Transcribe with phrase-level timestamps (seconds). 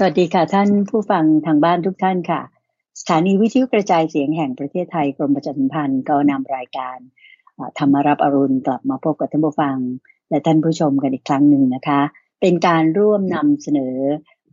[0.00, 2.40] สวัสดีค่ะท่านผู้ฟังทางบ้านทุกท่านค่ะ
[3.00, 6.98] สถานีวิทยุกระจายเสียงแห่งประเทศไทยกรมประชาสัมพันธ์ก็นำรายการ
[7.78, 9.76] ธรรมรับอรุณกลับมาพบกับท่านผู้ฟัง
[10.30, 12.00] และท่านผู้ชมกันอีกครั้งหนึ่งนะคะ
[12.40, 13.96] เป็นการร่วมนำเสนอ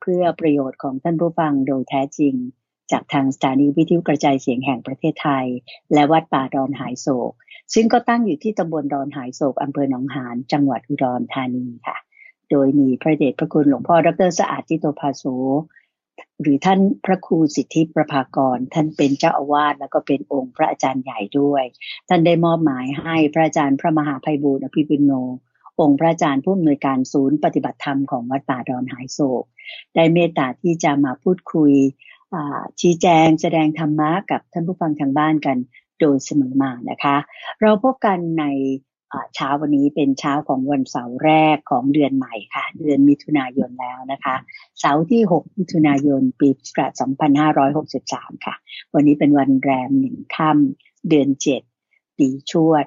[0.01, 2.33] เพื่อประโยชน์ของท่านผู้ฟังโดยแท้จริง
[2.91, 5.45] จากทางสถานีวิทยุกระจายเสียงแห่งประเทศไทย
[5.93, 7.33] และวัดป่าดอนหายโศก
[7.73, 11.97] ซึ่งก็ตั้งอยู่ที่ตำบลดอนหายโศกอำเภอหนองหานจังหวัดอุดรธานีค่ะ
[12.51, 15.23] โดยมีพระเดชพระคุณหลวงพ่อดรสะอาดจิโตภาโส
[16.41, 21.63] หรือท่านพระครูสิทธิประภากร ท่านเป็นเจ้าอาวาสแล้วก็เป็นองค์พระอาจารย์ใหญ่ด้วย
[22.09, 25.11] ท่านได้มอบหมายให้พระอาจารย์พระมหาภัยบูร์อภิปุโน
[25.79, 29.43] องค์พระอาจารย์ผู้อำนวยการศูนย์ปฏิบัติธรรมของวัดป่าดอนหายโศก
[29.95, 31.71] ได้เมตตาที่จะมาพูดคุย
[32.79, 35.57] ชี้แจงแสดงธรรมะกับท่านผู้ฟังทางบ้านกัน
[35.99, 37.17] โดยเสมอมานะคะ
[37.61, 38.45] เราพบกันใน
[39.35, 44.35] เช้าวันนี้เป็นเช้าของวันเสาร์แรกของเดือนใหม่ค่ะ เดือนมิถุนายนแล้วนะคะ
[44.79, 46.91] เสาร์ที่ 6 มิถุนายนปีพุทธศักราช
[47.67, 48.55] 2563 ค่ะ
[48.93, 51.29] วันนี้เป็นวันแรมหนึ่งค่ำเดือน
[51.73, 52.85] 7 ปีชวด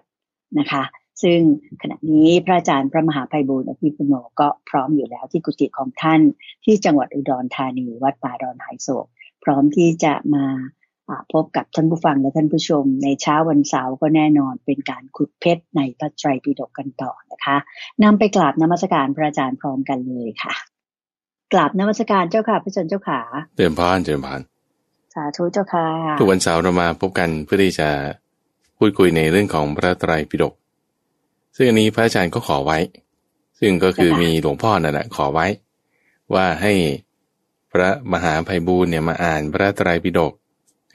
[0.59, 0.85] นะคะ
[1.23, 1.41] ซึ่ง
[1.83, 6.21] ขณะนี้พระอาจารย์พระมหาภัยบูร์อภิปุโนก็พร้อมอยู่แล้วที่กุฏิของท่าน
[6.65, 9.07] ที่จังหวัดอุดรธานีวัดป่าดอนหายโศก
[9.45, 10.45] พร้อมที่จะมา
[11.33, 17.57] พบกับท่านผู้ฟังและท่านผู้ชม ในเช้าวันเสาร์ก็แน่นอนเป็นการขุดเพชรในพระไตรปิฎกกันต่อนะคะ
[18.03, 20.55] นำไปกราบนมัสการพระอาจารย์พร้อมกันเลยค่ะ
[21.53, 23.21] กราบนมัสการเจ้าค่ะพระจันเจ้าขา
[23.57, 24.41] เดิมพานเดิมพาน
[25.15, 25.87] สาธุเจ้าค่ะ
[26.19, 27.89] ทุกวันเสาร์เรามาพบกันเพื่อที่จะ
[28.79, 30.55] พูดคุยในเรื่องของพระไตรปิฎก
[31.57, 32.79] ซึ่งอันนี้พระอาจารย์ก็ขอไว้
[33.59, 35.47] ซึ่งก็คือมีหลวงพ่อนั่นแหละขอไว้
[36.35, 36.73] ว่าให้
[37.73, 40.33] พระมหาภัยบูรณ์เนี่ยมาอ่านพระไตรปิฎก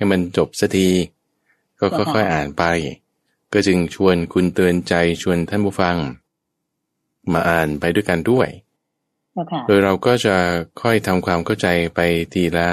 [0.03, 0.89] ให้มันจบสักที
[1.79, 2.63] ก็ค่อยๆอ่านไป
[3.53, 5.97] ก็จึงชวนคุณเตือนใจชวนท่านผู้ฟัง
[7.33, 8.47] มาอ่านไปด้วยกันด้วย
[9.67, 10.35] โดยเราก็จะ
[10.81, 11.99] ค่อยทำความเข้าใจไป
[12.33, 12.67] ทีละ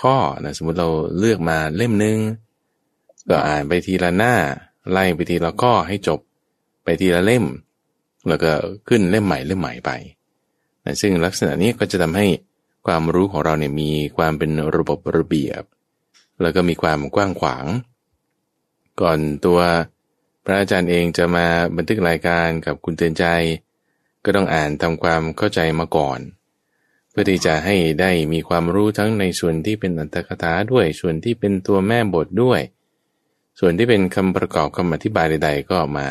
[0.00, 2.18] ข้อนะสมมติเราเลือกมาเล่มหนึ่ง
[3.30, 4.34] ก็อ่านไปทีละหน้า
[4.90, 6.20] ไล่ไปทีละข้อให้จบ
[6.84, 7.44] ไปทีละเล่ม
[8.28, 8.50] แล้วก็
[8.88, 9.90] ขึ้นเล่มใหม่เล่มใหม่ไป
[10.84, 12.26] นะซึ่งลักษณะนี้ก็จะทำให้
[12.86, 15.62] ความรู้ของเราเนี่ยมีความเป็นระบบระเบียบ
[16.42, 17.66] แล้วก็มีความกว้างขวาง
[19.00, 19.60] ก่อนตัว
[20.44, 21.46] พระอาจารย์เองจะมา
[21.76, 23.24] บันทึกรายการกับคุณเตือนใจ
[24.24, 26.20] ก็ต้องอ่านทำความเข้าใจมาก่อน
[27.10, 32.60] เพื่อที่จะให้ได้มีความรู้ทั้งในส่วนที่เป็นอัตถกถาด้วยส่วนที่เป็นตัวแม่บทด้วย
[33.60, 36.06] ส่วนที่เป็นคำประกอบคำอธิบายใด ๆ ก็มา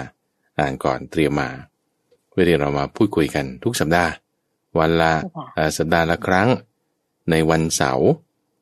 [0.60, 1.50] อ่านก่อนเตรียมมา
[2.30, 4.12] เพื่อที่เรามาพูดคุยกันทุกสัปดาห์
[4.80, 5.14] วันละ
[5.78, 6.50] สัปดาห์ละครั้ง
[7.30, 8.10] ในวันเสาร์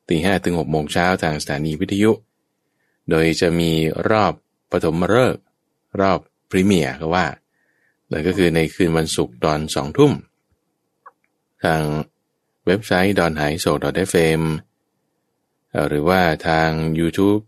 [0.08, 2.12] ตีห้ถึงหกโมงเช้าทางสถานีวิทยุ
[3.10, 3.72] โดยจะมี
[4.10, 4.32] รอบ
[4.70, 5.42] ปฐมฤกษ์
[6.00, 6.18] รอบ
[6.50, 7.26] พรีเมียร์ก็ว่า
[8.08, 10.12] เลยก็คือในคืนวันศุกร์ตอนสองทุ่ม
[11.64, 11.82] ทาง
[12.66, 14.42] เว็บไซต์ดอนหายโศกดอทเฟม
[15.88, 17.42] หรือว่าทาง YouTube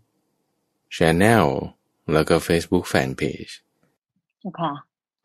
[0.95, 1.45] Channel
[2.13, 3.53] แล้วก็ Facebook Fanpage
[4.59, 4.73] ค่ะ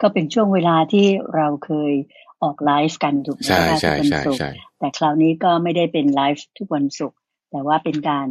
[0.00, 1.92] ก็เป็นช่วงเวลาที่เราเคย
[2.42, 7.18] ออกไลฟ์กันถูกไหมใช่ใช่ใช่ใช่แต่คราวนี้ก็ไม่ได้เป็นไลฟ์ทุกวันศุกร์
[7.50, 8.26] แต่ว่าเป็นการ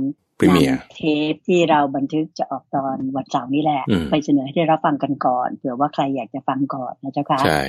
[0.49, 7.61] นำเทปที่เราบันทึกจะออกตอนวันเสาร์นี้แหละ ไปเสนอให้ได้รับฟังกันก่อนเผื่อว่าใครอยากจะฟังก่อนนะเจ้าค่ะใช่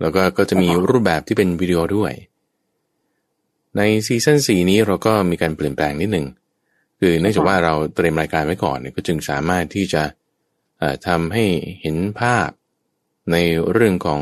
[0.00, 2.12] แล้วก็ก็จะมีรูปแบบที่เป็นวิดีโอด้วย
[3.76, 6.26] ในซีซั่นสี่นี้เราก็มีการเปลี่ยนแปลงนิดหนึ่ง
[7.00, 10.02] คือเนื่องจากว่าเราเตรียมรายการไว้ก่อนก็จึงสามารถที่จะ
[11.06, 11.44] ทำให้
[11.80, 12.48] เห็นภาพ
[13.32, 13.36] ใน
[13.72, 14.20] เรื่องของ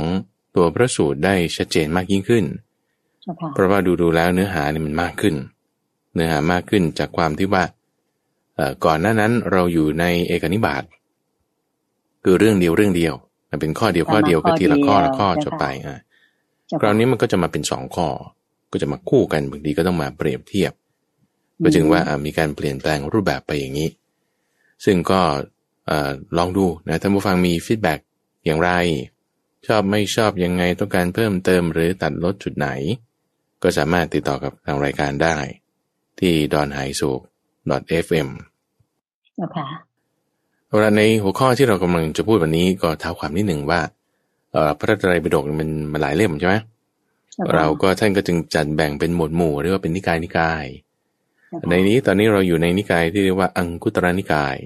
[0.57, 2.45] ตัวพระสูตรได้ชัดเจนมากยิ่งขึ้น
[3.55, 5.35] เพราะว่าดูดูแล้วเนื้อหาเนี่ยมันมากขึ้น
[6.15, 7.65] เนื้อหามากขึ้นจากความที่ว่า
[8.85, 10.83] ก่อนหน้านั้นเราอยู่ในเอกนิบาต
[12.25, 13.15] คือเรื่องเดียวเรื่องเดียว
[13.51, 16.01] มันเป็นข้อเดียวข้อเดียวก็ทีละข้อละข้อจบไปอะ
[16.81, 18.09] คราวนี้มันก็จะมาเป็นสองข้อ
[18.73, 20.73] ก็จะมาคู่กันบางทีก็ต้องมาเปรียบเทียบ
[21.65, 23.89] ก็จึงว่ามีการเปลี่ยนแปลงรูปแบบไปอย่างนี้
[24.85, 25.21] ซึ่งก็
[26.39, 28.01] ลองดูนะท่านผู้ฟังมีฟีดแบ็ก
[28.45, 28.71] อย่างไร
[29.67, 32.69] ชอบไม่ชอบยังไงต้องการเพิ่มเติมหรือตัดลดจุดไหน
[33.63, 35.37] ก็สามารถติดต่อกับทางรายการได้
[36.23, 37.03] ที่ดอนไฮโซ
[38.05, 38.29] .fm
[39.57, 39.67] ค่ะ
[40.71, 43.81] เวลาในหัวข้อที่เรากำลังจะพูดวันนี้ก็ท้าความนิดหนึ่งว่า
[44.79, 46.55] พระไตรปิฎกมันมันหลายเล่มใช่ไหม
[47.55, 50.65] เราก็ท่านก็จึงจัดแบ่งเป็นหมวดหมู่เรียกว่าเป็นนิกายนิกาย
[51.69, 54.57] ในนี้ตอนนี้เราอยู่ในนิกายที่เรียกว่าอังคุตระนิกาย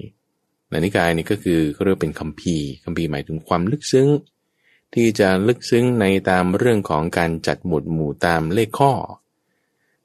[0.69, 4.07] ในนิกายนี้ก็คือเขาเรียกเป็นคัมภีร์คัมภีร์หมายถึงความลึกซึ้ง
[4.93, 8.93] ที่จะลึกซึ้งในตามเรื่องของการจัดหมวดหมู่ตามเลขข้อ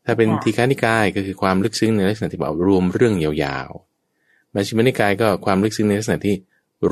[0.05, 6.35] ถ้าเป็นทีฆานิกายก็คือความลึกซึ้งในลักษณะที่บอกรวมเรื่องยาวๆมาชิมานิกายก็ความลึกซึ้งในลักษณะที่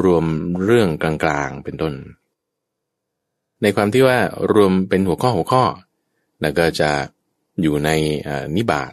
[0.03, 0.25] รวม
[0.65, 1.93] เรื่องกลางๆเป็นต้น
[3.63, 4.19] ในความที่ว่า
[4.53, 5.65] รวมเป็นหัวข้อหัวข้อ
[6.43, 6.91] แล้วก็จะ
[7.63, 7.91] อยู่ใน
[8.57, 8.93] นิบาต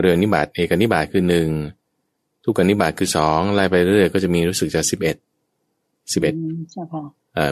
[0.00, 1.48] เรือนนิบาตเอกนิบาตคือหนึ่ง
[2.44, 5.16] ทุกนิบาตคือสองไล่ไปเรื่อยก็จะมีรู้สึกจะสิบเอ็ด
[6.12, 6.34] สิบเอ็ด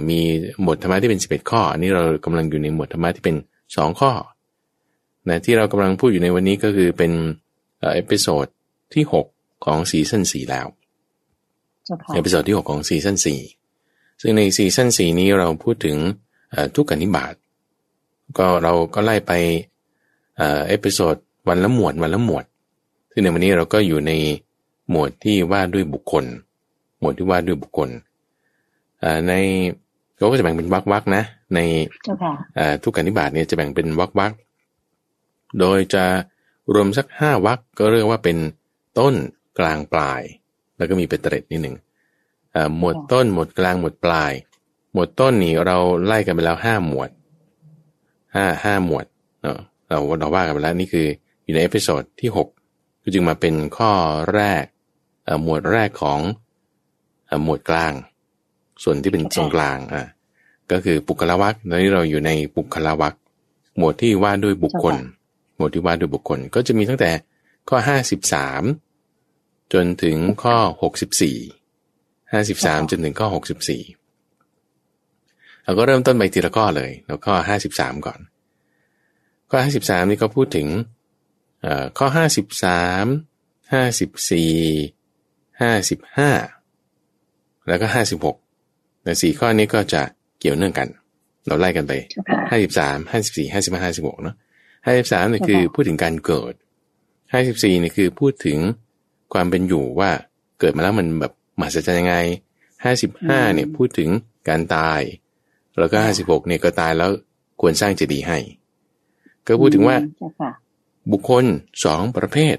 [0.09, 0.19] มี
[0.63, 3.37] หมวดธรรมะที่เป็นสิบเอ็ดข้อ อันนี้เรากำลังอยู่ในหมวดธรรมะที่เป็น
[3.77, 4.11] สองข้อ
[5.29, 7.13] นะที่เรากำลังพูดอยู่ในวันนี้ก็คือเป็น
[7.95, 8.47] episode
[8.95, 9.27] ที่หก
[9.65, 10.67] ของ season สี่แล้ว
[12.15, 13.41] episode ที่หกของ season สี่
[14.21, 15.97] ซึ่งใน season สี่นี้เราพูดถึง
[16.75, 17.35] ทุกกนิบาต
[18.39, 19.33] ก็เราก็ไล่ไป
[20.69, 21.15] episode
[21.49, 22.45] วันละหมวดวันละหมวด
[23.11, 24.13] ซึ่งในวันนี้เราก็อยู่ใน
[24.91, 26.25] หมวดที่ว่าด้วยบุคคล
[27.01, 27.89] หมวดที่ว่าด้วยบุคคล
[29.29, 29.33] ใน
[30.19, 31.23] เราก็จะแบ่งเป็นวรรควรรคนะ
[31.55, 31.59] ใน
[32.83, 34.33] ทุกกนิบาตเนี่ยจะแบ่งเป็นวรรควรรค
[35.61, 36.05] โดยจะ
[36.75, 38.37] รวมสักห้าวรรคก็เรียกว่าเป็น
[38.99, 39.15] ต้น
[39.59, 40.23] กลางปลาย
[40.77, 41.77] แล้วก็มีเป็นเตร็ดนิดหนึ่ง
[42.79, 44.33] หมวดต้นหมวดกลางหมวดปลาย
[44.93, 45.77] หมวดต้นนี่เรา
[46.07, 47.11] ไล่กันไปแล้วห้าหมวด
[48.35, 49.07] ห้าห้าหมวด
[49.43, 49.59] เนาะ
[49.89, 51.07] เราเราว่ากันไปแล้วนี่คือ
[51.45, 52.49] อยู่ใน episode ที่หก
[53.03, 53.91] ก็จึงมาเป็นข้อ
[54.35, 54.65] แรก
[55.43, 56.21] หมวดแรกของ
[57.45, 57.93] หมวดกลาง
[58.83, 60.05] ส่วนที่เป็นตรงกลางอะ
[60.71, 63.15] ก็คือปุคละวักตอนนี้เราอยู่ในปุคละวัก
[63.77, 64.97] หมวดที่ว่าด้วยบุคคล
[65.57, 67.11] หมวดที่ว่าด้วยบุคคลก็จะมีตั้งแต่
[67.69, 68.63] ข้อห้าสิบสาม
[69.73, 71.39] จนถึงข้อหกสิบสี่
[72.33, 73.83] ห้าสิบสามจนถึงข้อหกสิบสี่
[75.65, 78.21] เราก็เริ่มต้นไปทีละข้อเลย แล้วข้อห้าสิบสามก่อน
[79.51, 80.69] ข้อห้าสิบสามนี่ก็พูดถึง
[81.99, 83.07] ข้อห้าสิบสาม
[83.73, 84.55] ห้าสิบสี่
[85.61, 86.31] ห้าสิบห้า
[87.69, 88.37] แล้วก็ห้าสิบหก
[89.03, 90.03] แต่สี่ข้อนี้ก็จะ
[90.41, 90.89] เกี่ยวเนื่องกัน
[91.47, 91.93] เราไล่กันไป
[92.51, 94.37] ห้าสิบสามห้าสิบสี่ห้าสิบห้าห้าสิบหกเนาะ
[94.85, 96.55] ห้าสิบสามนี่คือพูดถึงการเกิด
[97.33, 98.59] ห้าสิบสี่นี่คือพูดถึง
[99.33, 100.11] ความเป็นอยู่ว่า
[100.61, 102.17] เกิดมาแล้วมันแบบมหัศจรรย์ยังไง
[102.85, 104.11] ห้าสิบห้าเนี่ยพูดถึง
[104.49, 105.01] การตาย
[105.79, 107.11] แล้วก็ห้าสิบหกเนี่ยก็ตายแล้ว
[107.61, 108.39] ควรสร้างเจดีย์ให้
[109.47, 109.97] ก็พูดถึงว่า
[111.13, 111.45] บุคคล
[111.85, 112.57] สองประเภท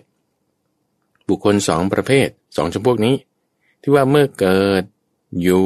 [1.30, 2.28] บุคคลสองประเภท
[2.58, 3.16] สองจำพวกนี้
[3.81, 4.84] ที่ว่าเมื่อเกิด
[5.42, 5.66] อยู่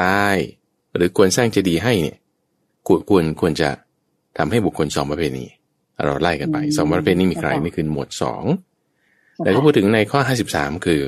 [0.00, 0.34] ตาย
[0.94, 2.16] หรือควรสร้างเจดีย์ให้เนี่ย
[2.86, 3.68] ควรควรควรจะ
[4.36, 5.48] ทำให้บุคคลสองประเภทนี้
[6.04, 8.44] เราไล่กันไปสองประเภทนี้มีใครนี่คือหมวดสอง
[9.38, 11.00] แต่ก็พูดถึงในข้อห้าสิบสามคือ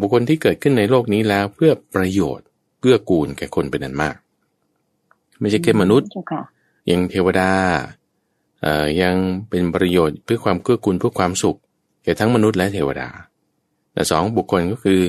[0.00, 2.46] บุคคลที่เกิดขึ้นในโลกนี้แล้วเพื่อประโยชน์
[2.80, 4.16] เพื่อกูลแก่คนเป็นอันมาก
[5.40, 6.08] ไม่ใช่แค่มนุษย์
[6.90, 7.50] ยังเทวดา
[8.62, 9.16] เอ่อยัง
[9.50, 11.58] เป็นประโยชน์เพื่อความเกื้อกูลเพื่อความสุข
[12.04, 13.08] แก่ทั้งมนุษย์และเทวดา
[13.92, 15.00] แต่สองบุคคลก็คือ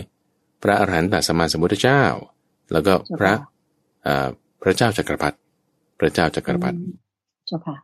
[0.61, 2.03] พระอรหันตสัมมาสัมพุทธเจ้า
[2.71, 3.33] แล้วก็พระ
[4.03, 4.27] เอ่อ
[4.61, 5.37] พระเจ้าจักรพรรดิ
[5.99, 6.77] พระเจ้าจักรพรรดิ
[7.47, 7.75] เจ้าค่ะ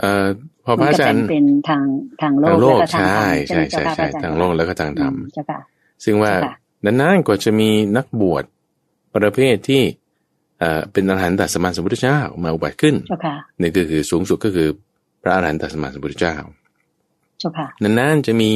[0.00, 0.26] เอ่อ
[0.64, 1.82] พอพระอาจารย์เป็นทาง
[2.22, 5.14] ทางโลกทางโลกใช่ใช่ใช่ใช่ทางโลกแล้วก็ทางธรรม
[6.04, 6.32] ซึ่งว่า
[6.84, 8.44] นานๆกว่าจะมีนักบวช
[9.16, 9.82] ประเภทที่
[10.58, 12.94] เอ่อเป็นอรหันตสมานสมพุทธเจ้ามาอุบัติขึ้น
[13.60, 14.68] นี่ก็คือสูงสุดก็คือ
[15.22, 16.36] พระอรหันตสมานสมพุทธเจ้า
[17.82, 18.50] นานๆจะมี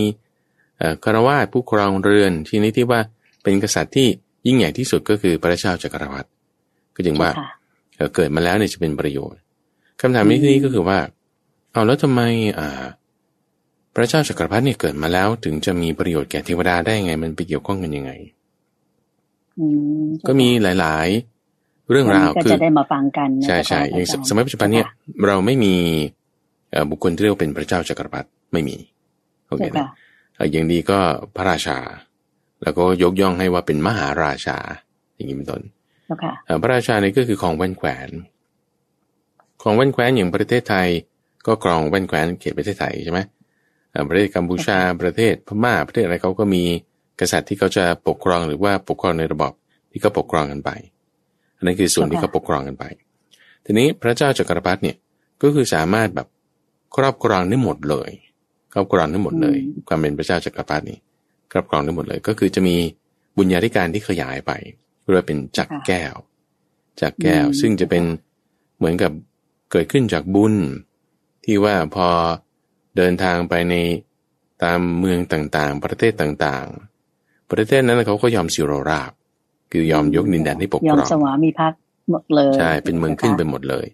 [1.05, 3.00] คารวาสผู้ครองเรือนที่นี้ที่ว่า
[3.43, 4.08] เป็นกษัตริย์ที่
[4.46, 6.29] ยิ่งใหญ่ที่สุดก็คือพระเจ้าจักรพรรดิ
[6.94, 7.31] ก็จึงว่า
[8.14, 9.41] เกิดมาแล้วเนี่ยจะเป็นประโยชน์
[10.00, 10.99] คำถามนี้ที่นี้ก็คือว่า
[11.75, 12.21] เอาแล้วทำไม
[12.59, 12.85] อ่า
[13.94, 18.12] พระเจ้าจักรพรรดิเนี่ยเกิดมาแล้วถึงจะมีประโยชน์แก่เทวดาได้ไง มันไปเกี่ยวข้องกันยังไง
[20.26, 21.09] ก็มีหลาย
[21.49, 24.87] ๆ เรื่องราวคือจะได้มาฟังกันใช่ใช่อย่างสมัยปัจจุบันเนี่ย
[25.26, 25.75] เราไม่มี
[26.91, 28.77] บุคคลที่เรียกเป็นพระเจ้าจักรพรรดิไม่มี
[29.48, 29.89] โอเคนะ
[30.53, 30.98] อย่างดีก็
[31.37, 31.79] พระราชา
[32.63, 34.58] แล้วก็ยกย่องให้ว่าเป็นมหาราชา
[35.15, 35.63] อย่างนี้เป็นต้น
[36.63, 38.08] พระราชาเนี่ยก็คือของแว่นแขวน
[39.63, 40.89] ของแว่นแขวนอย่างประเทศไทย
[41.46, 43.20] ก็กรองแว่นแคว้นเขตประเทศไทยใช่ไหม
[44.08, 46.63] ประเทศกัมพูชาประเทศพม่าประเทศอะไรเขาก็มี
[47.20, 49.53] กษัตริย์ที่เขาจะปกครองหรือว่าปกครองในระบบ
[49.91, 50.70] ที่เขาปกครองกันไป
[51.56, 52.84] อันนั้นคือส่วนที่เขาปกครองกันไป
[53.65, 54.96] ทีนี้พระเจ้าจักรพรรดิเนี่ย
[55.43, 56.29] ก็คือสามารถแบบ
[56.96, 58.10] ครอบครองได้หมดเลย
[58.72, 59.58] ครอบครองได้หมดเลย
[59.89, 60.98] ความเป็นพระเจ้าจักรพรรดินี่
[61.53, 62.77] ครอบครองได้หมดเลย ก็คือจะมี
[63.36, 64.53] บุญญาธิการที่ขยายไป
[65.03, 66.15] เรียกเป็นจักแก้ว
[67.01, 68.05] จักแก้วซึ่งจะเป็น
[68.79, 69.13] เหมือนกับ
[69.72, 70.55] เกิดขึ้นจากบุญ
[71.44, 72.08] ที่ว่าพอ
[72.96, 73.74] เดินทางไปใน
[74.65, 79.13] ตามเมืองต่างๆ ประเทศต่างๆ ประเทศนั้นเขาก็ยอมสิโรราบ
[79.72, 81.72] คือยอมยกดินแดนให้ปกครองยอมสวามีพัก
[82.10, 83.86] หมดเลยใช่เป็นเมืองขึ้นไปหมดเลย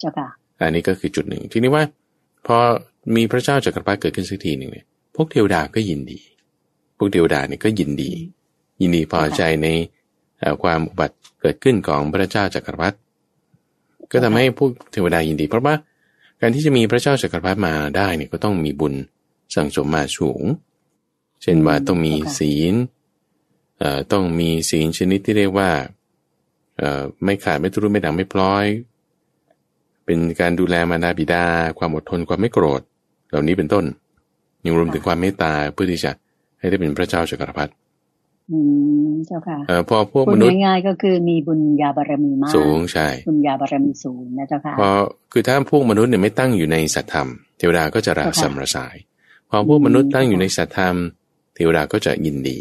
[0.00, 0.28] เจ้าค่ะ
[0.60, 1.84] อันนี้ก็คือจุดหนึ่งทีนี้ว่า
[2.46, 2.56] พอ
[3.16, 6.20] มีพระเจ้าจักรพรรดิเกิดขึ้นสักทีหนึ่งเนี่ยพวกเทวดาก็ยินดี
[6.96, 8.12] พวกเทวดาเนี่ยก็ยินดี
[8.80, 9.68] ยินดีพอใจใน
[10.62, 12.96] ความอุบัติเกิดขึ้นของพระเจ้าจักรพรรดิ
[14.12, 15.74] ก็ทำให้พวกเทวดายินดี เพราะว่า
[16.44, 18.94] การที่จะมีพระเจ้าจักรพรรดิมาได้เนี่ยก็ต้องมีบุญ
[19.54, 20.42] สังสมมาสูง
[21.42, 22.74] เช่นว่าต้องมีศีล
[23.78, 25.70] เอ่อต้องมีศีลชนิดที่เรียกว่า
[26.78, 28.66] เอ่อไม่ขาดไม่ทุรุไม่ดังไม่พลอย
[30.04, 31.46] เป็นการดูแลมารดาบิดา
[31.78, 32.82] ความอดทนความไม่โกรธ
[33.28, 33.84] เหล่านี้เป็นต้น
[34.64, 36.12] ยังรวมถึงความเมตตาเพื่อที่จะ
[36.58, 37.72] ให้ได้เป็นพระเจ้าจักรพรรดิ
[38.52, 38.58] อื
[39.08, 44.88] มเจ้าค่ะเอ่อพอพวกพูมดนุษย์ง่ายๆก็คือมีบุญญาบารมีมากสูงใช่บุญญาบารมีสูงนะเจ้าค่ะพอ
[45.32, 47.28] คือถ้าพวกมนุษย์เนี่ยไม่ตั้งอยู่ในสัตธรรม
[47.58, 48.96] เทวดาก็จะระค่ะสำระสาย
[49.48, 50.94] พอพวกมนุษย์ตั้งอยู่ในค่ะสัตธรรม
[51.54, 52.58] เทวดาก็จะยินดี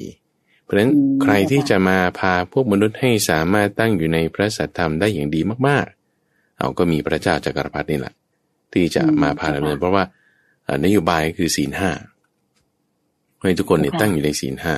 [0.63, 8.13] เพราะฉะนั้นอืมใครที่ค่ะจะมาพาพวกมนุษย์ให้สามารถตั้งอยู่ในพระสัตธรรมได้อย่างดีมากๆ เอาก็มีพระเจ้าจักรพรรดินี่แหละ
[8.73, 10.03] ที่จะมาพาดำเนินเพราะว่า
[10.65, 11.91] เอ่อนโยบายคือศีลห้า
[13.41, 14.75] ให้ทุกคนเนี่ยตั้งอยู่ในศีลห้า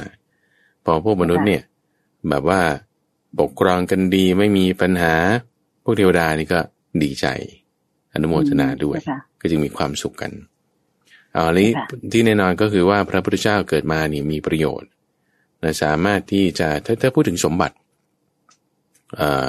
[0.85, 1.63] พอพวกมนุษย์เนี่ย
[2.29, 2.61] แบบว่า
[3.39, 5.13] ปกครองกันดีไม่มีปัญหา
[5.83, 6.59] พวกเทวดานี่ก็
[7.03, 7.25] ดีใจ
[8.13, 10.31] อนุโมทนาด้วยเจ้าค่ะก็จึงมีความสุขกัน
[11.31, 14.89] เอาอันนี้ค่ะที่แน่นอนก็คือว่าพระพุทธเจ้าเกิดมานี่มีประโยชน์
[15.61, 17.75] และสามารถที่จะถ้าถ้าพูดถึงสมบัติ
[19.17, 19.45] เอ่อ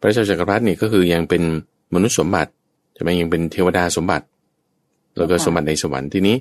[0.00, 1.42] พระเจ้าจักรพรรดินี่ก็คือยังเป็น
[1.94, 2.52] มนุษย์สมบัติ
[2.94, 4.26] ใช่ไหมยังเป็นเทวดาสมบัติ
[5.16, 6.36] แล้วก็ค่ะสมบัติในสวรรค์ทีนี้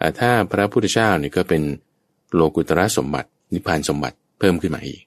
[0.00, 1.62] อ่าถ้าพระพุทธเจ้านี่ก็เป็น
[2.34, 5.00] โลกุตระสมบัตินิพพานสมบัติเพิ่มขึ้นมาอีก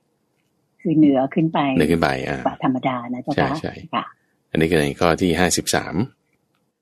[0.82, 4.04] คือเหนือขึ้นไปเดินขึ้นไปอ่ากว่าธรรมดานะเจ้าค่ะใช่ใช่ค่ะ
[4.52, 5.96] อันนี้คือในข้อที่ห้าสิบสาม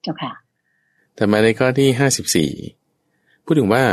[0.03, 0.31] เจ้าค่ะ
[1.17, 2.51] ถัดมาในข้อที่ห้าสิบสี่
[3.45, 3.83] พูดถึงว่า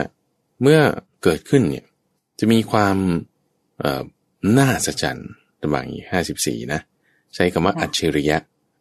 [0.63, 0.81] เมื่อ
[1.23, 1.85] เกิดขึ้นเนี่ย
[2.41, 2.97] จะมีความ
[3.79, 4.03] เอ่อ
[4.59, 5.29] น่าสัจจรรย์
[5.63, 6.81] ระหว่างห้าสิบสี่นะ
[7.35, 8.39] ใช้คำว่าค่ะอัจฉริยะ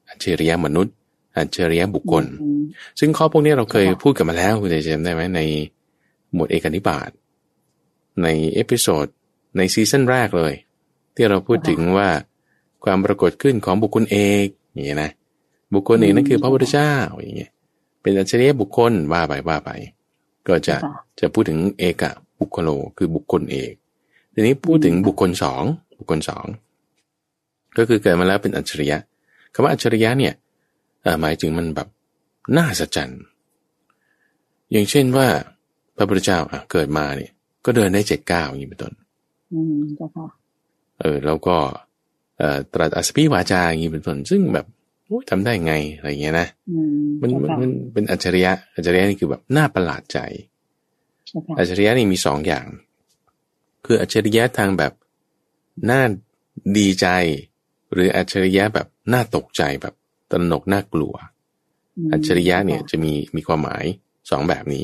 [0.09, 0.95] อัจฉริยะมนุษย์
[1.37, 2.61] อัจฉริยะบุคคลอืม
[2.99, 5.41] ซึ่งข้อพวกนี้เราเคยค่ะพูดกันมาแล้วคุณจะจำได้ไหมใน
[6.33, 7.09] หมวดเอกนิบาต
[8.21, 9.05] ใน episode
[9.57, 10.53] ใน season แรกเลย
[11.15, 12.09] ที่เราพูดถึงว่า
[12.83, 15.11] ความปรากฏขึ้นของบุคคลเอกอย่างเงี้ยนะ
[15.73, 17.51] บุคคลเอกนั่นคือพระพุทธเจ้าอย่างเงี้ย
[18.01, 19.69] เป็นอัจฉริยะบุคคลว่าไปว่าไป
[20.47, 23.73] ก็จะค่ะจะพูดถึงเอกะบุคคโลคือบุคคลเอก
[24.33, 25.63] ทีนี้พูดถึงบุคคลสอง
[25.97, 26.45] บุคคลสอง
[27.77, 28.97] ก็คือเกิดมาแล้วเป็นอัจฉริยะ
[29.53, 30.33] คำว่าอัจฉริยะเนี่ย
[31.01, 31.87] เอ่อหมายถึงมันแบบ
[32.57, 33.21] น่าสัจจรรย์
[34.71, 35.27] อย่างเช่นว่า
[35.95, 37.31] พระพุทธเจ้าอะเกิดมาเนี่ย
[37.65, 38.93] ก็เดินได้เจ็ดก้าวอย่างนี้เป็นต้น
[39.53, 40.25] อืมเจ้าค่ะ
[40.99, 41.57] เออ แล้วก็
[42.39, 44.65] เอ่อตรัสอัสสพิวาจาอย่างนี้เป็นต้น ซึ่งแบบ
[45.07, 50.19] โอ้ยทำได้ไงอะไรอย่างเงี้ยนะอืมมันเจ้ามันค่ะมันเป็นอัจฉริยะ อัจฉริยะนี่คือแบบน่าประหลาดใจ
[51.27, 52.65] เจ้าค่ะอัจฉริยะนี่มีสองอย่าง
[53.85, 54.93] คืออัจฉริยะทางแบบ
[55.89, 56.01] น่า
[56.77, 57.07] ดีใจ
[57.93, 59.93] หรืออัจฉริยะแบบน่าตกใจแบบ
[60.31, 61.15] ตระหนกน่ากลัว
[62.05, 63.85] มอัจฉริยะเนี่ยจะมีมีความหมาย
[64.29, 64.83] สองแบบนี้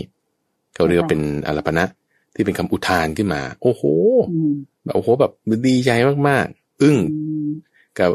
[0.74, 1.86] เขาเรียกว่าเป็นอลปณะ
[2.36, 3.83] ที่เป็นคำอุทานขึ้นมา โอ้โห
[4.31, 5.31] อืมแบบโอ้โหแบบ
[5.67, 5.91] ดีใจ
[6.29, 7.48] มากๆ อึ้งอืม
[8.00, 8.09] กับ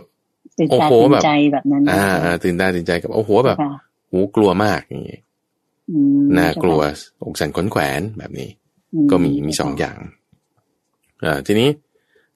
[0.58, 5.18] ตื่นโอ้ตาโหตื่นแบบใจแบบนั้นอ่าอ่าตื่นตาตื่นใจกับโอ้โหแบบเจ้าค่ะโหกลัวมากอย่างงี้
[5.90, 6.80] อืมน่ากลัว
[7.22, 8.48] อกสั่นขวัญแขวนแบบนี้
[8.94, 9.98] อืก็มีมีสองอย่าง
[11.24, 11.68] อ่าทีนี้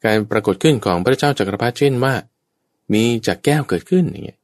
[0.04, 2.14] การปรากฏขึ้นของพระเจ้าจักรพรรดิเช่นว่า
[2.92, 4.38] มีจากแก้วเกิดขึ้นอย่างเงี้ย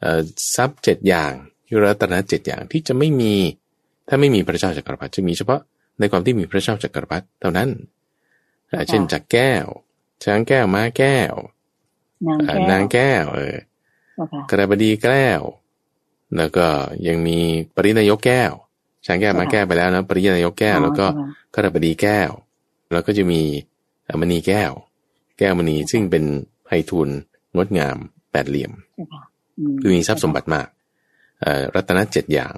[0.00, 0.20] เอ่อ
[0.54, 1.32] ทรัพย์เจ็ดอย่าง
[1.70, 3.34] ยุรัตนะเจ็ดอย่างที่จะไม่มี
[4.08, 5.60] ถ้าไม่มีพระเจ้าจักรพรรดิจะมีเฉพาะ
[6.00, 7.68] ในความที่มีพระเจ้าจักรพรรดิเท่านั้น
[8.72, 9.66] อ่าเช่นจากแก้ว
[10.24, 11.34] ช้างแก้วม้าแก้ว
[12.26, 13.56] นางอ่าแก้วนางแก้ว เออ
[14.14, 15.40] เจ้าค่ะกระบดีแก้ว
[16.36, 16.66] แล้วก็
[17.06, 17.38] ยังมี
[17.74, 18.52] ปรินายกแก้ว
[19.06, 22.30] ช้างแก้วม้าแก้วไปแล้วนะปรินายกแก้ว แล้วก็อ๋อเจ้าค่ะกระบดีแก้ว
[22.92, 23.42] แล้วก็จะมี
[24.20, 24.72] มณีแก้ว
[25.38, 26.24] แก้วมณีซึ่งเป็น
[26.64, 27.16] ไพฑูรย์
[27.56, 27.96] งดงาม
[28.32, 29.22] แปดเหลี่ยมเจ้าค่ะ
[29.80, 30.66] คือมีทรัพย์สมบัติมาก
[31.40, 32.52] เอ่อรัตนเจ็ดอย่าง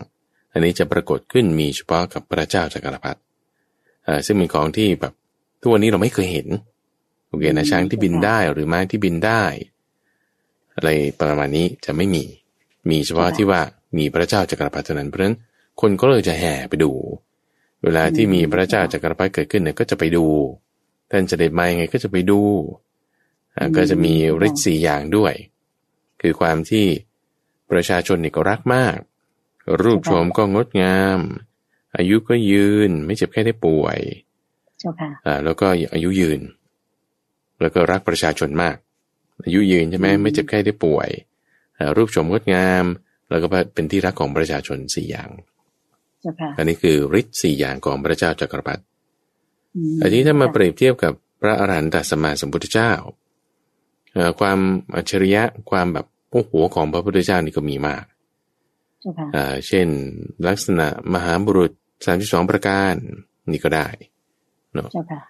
[0.52, 3.31] อันนี้จะปรากฏขึ้นมีเฉพาะกับพระเจ้าจักรพรรดิเอ่อ
[4.26, 5.12] ซึ่งเป็นของที่แบบ
[5.60, 6.48] ทุกวันนี้เราไม่เคยเห็น
[7.28, 9.42] โอเคนะช้างที่บินได้หรือม้าที่บินได้
[10.74, 10.88] อะไร
[11.20, 12.24] ประมาณนี้จะไม่มี
[12.90, 13.60] มีเฉพาะที่ว่า
[13.98, 15.36] มีพระเจ้าจักรพรรดิเท่านั้นเพราะฉะนั้น
[15.80, 16.92] คนก็เลยจะแห่ไปดู
[17.82, 20.26] เวลาที่มีพระเจ้าจักรพรรดิเกิดขึ้นเนี่ยก็จะไปดู
[21.10, 22.40] ท่านจะเด็ดมายังไงก็จะไปดู
[23.56, 24.14] อ่าก็จะมี
[24.46, 25.34] ฤทธิ์สี่อย่างด้วย
[26.20, 26.86] คือความที่
[27.70, 28.98] ประชาชนนี่ก็รักมาก
[29.82, 31.20] รูปโฉมก็งดงาม
[31.96, 33.98] อายุก็ยืนไม่เจ็บแค่ได้ป่วย
[34.80, 36.40] เจ้าค่ะอ่าแล้วก็อายุยืน
[37.60, 38.76] แล้วก็รักประชาชนมาก
[39.44, 41.08] อายุยืนใช่ไหมอืมไม่เจ็บแค่ได้ป่วย
[41.78, 42.84] อ่ารูปโฉมงดงาม
[43.30, 45.30] แล้วก็เป็นที่รักของประชาชนสี่อย่าง
[46.20, 48.82] เจ้าค่ะอันนี้คือฤทธิ์สี่อย่างของพระเจ้าจักรพรรดิ
[49.76, 52.92] อืมอันนี้ถ้ามาเปรียบเทียบกับพระอรหันตสัมมาสัมพุทธเจ้า
[54.12, 54.58] เอ่อความ
[54.94, 58.04] อัจฉริยะความแบบโอ้โหของพระพุทธเจ้านี่ก็มีมาก
[59.00, 59.88] เจ้าค่ะอ่าเช่น
[60.46, 61.72] ลักษณะมหาบุรุษ
[62.06, 62.94] 32ประการ
[63.50, 63.88] นี่ก็ได้
[64.74, 65.20] เนาะเจ้าค่ะ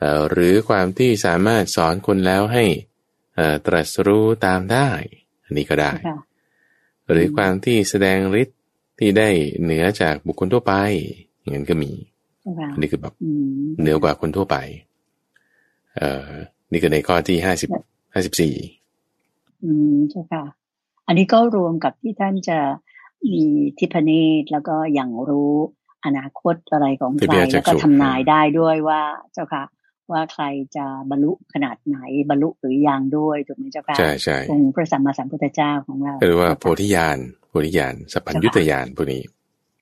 [0.00, 2.64] เอ่อหรือความที่สามารถสอนคนแล้วให้
[3.36, 4.88] เอ่อตรัสรู้ตามได้
[5.44, 6.18] อันนี้ก็ได้เจ้าค่ะ
[7.10, 8.58] หรือความที่แสดงฤทธิ์
[8.98, 9.28] ที่ได้
[9.62, 10.74] เหนือจากบุคคลทั่วไป
[11.40, 11.90] อย่างนั้นก็มี
[12.42, 13.30] เจ้าค่ะอันนี้คือแบบอื
[13.64, 14.56] มเหนือกว่าคนทั่วไป
[15.96, 16.28] เอ่อ
[16.70, 17.70] นี่คือในข้อที่ห้าสิบ
[18.14, 18.54] ห้าสิบสี่
[19.64, 20.44] อืมเจ้าค่ะ
[21.06, 22.58] อันนี้ก็รวมกับที่ท่านจะ
[23.26, 23.42] มี
[23.78, 24.10] ทิพเน
[24.40, 25.54] ตแล้วก็อย่างรู้
[26.04, 29.00] อนาคตอะไรของใครแล้วก็ทำนายได้ด้วยว่า
[29.32, 29.64] เจ้าค่ะ
[30.12, 30.44] ว่าใคร
[30.76, 31.98] จะบรรลุขนาดไหน
[32.30, 39.22] บรรลุหรือยังด้วยถูกไหมเจ้าค่ะใช่ใช่องค์พระสัมมาสัมพุทธเจ้าของเราหรือว่าโพธิญาณโพธิญาณสัพพัญญุตญาณพวกนี้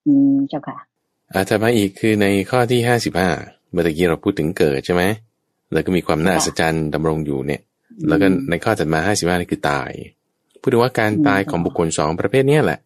[0.06, 0.78] อืมเจ้าค่ะ
[1.34, 3.30] อาจารมาอีกคือในข้อที่ห้าสิบห้า
[3.70, 5.02] เมื่อกี้เราพูดถึงเกิดใช่ไหม
[5.72, 7.62] แล้วก็มีความน่าอัศจรรย์ดำรงอยู่เนี่ย
[8.08, 9.90] แล้วก็ในข้อถัดมาห้าสิบห้านี่คือตาย
[10.60, 12.80] พูดถึงว่าการตายของบุคคลสองประเภทนี้แหละ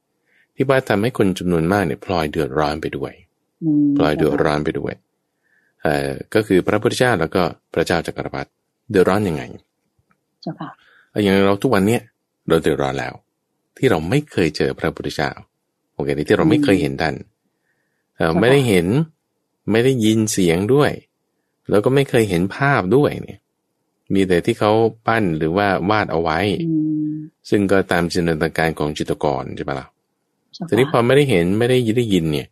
[0.56, 3.12] ที่ว่าทำให้คนจำนวนมากเนี่ยพลอยเดือดร้อนไปด้วย
[3.96, 4.94] พลอยเดือดร้อนไปด้วย
[5.82, 7.42] เอ่อก็คือพระพุทธเจ้าแล้วก็
[7.74, 8.50] พระเจ้าจักรพรรดิ
[8.90, 9.42] เดือดร้อนยังไง
[10.42, 10.70] เจ้าค่ะ
[11.22, 12.02] อย่างเราทุกวันเนี้ย
[12.48, 13.14] เราเดือดร้อนแล้ว
[13.76, 15.30] ที่เราไม่เคยเจอพระพุทธเจ้า
[15.94, 17.14] โอเคที่เราไม่เคยเห็นท่าน
[18.40, 18.86] ไม่ได้เห็น
[19.70, 20.90] ไม่ได้ยินเสียงด้วย
[21.70, 23.40] แล้วก็ไม่เคยเห็นภาพด้วยเนี่ย
[24.14, 24.72] มีแต่ที่เขา
[25.06, 26.38] ปั้นหรือว่าวาดเอาไว้
[27.50, 29.86] ซึ่งก็ตามจินตนาการของจิตกรใช่ปะล่ะ
[30.66, 32.48] แต่นี้พอไม่ได้เห็นไม่ได้ยินได้ยินเนี่ย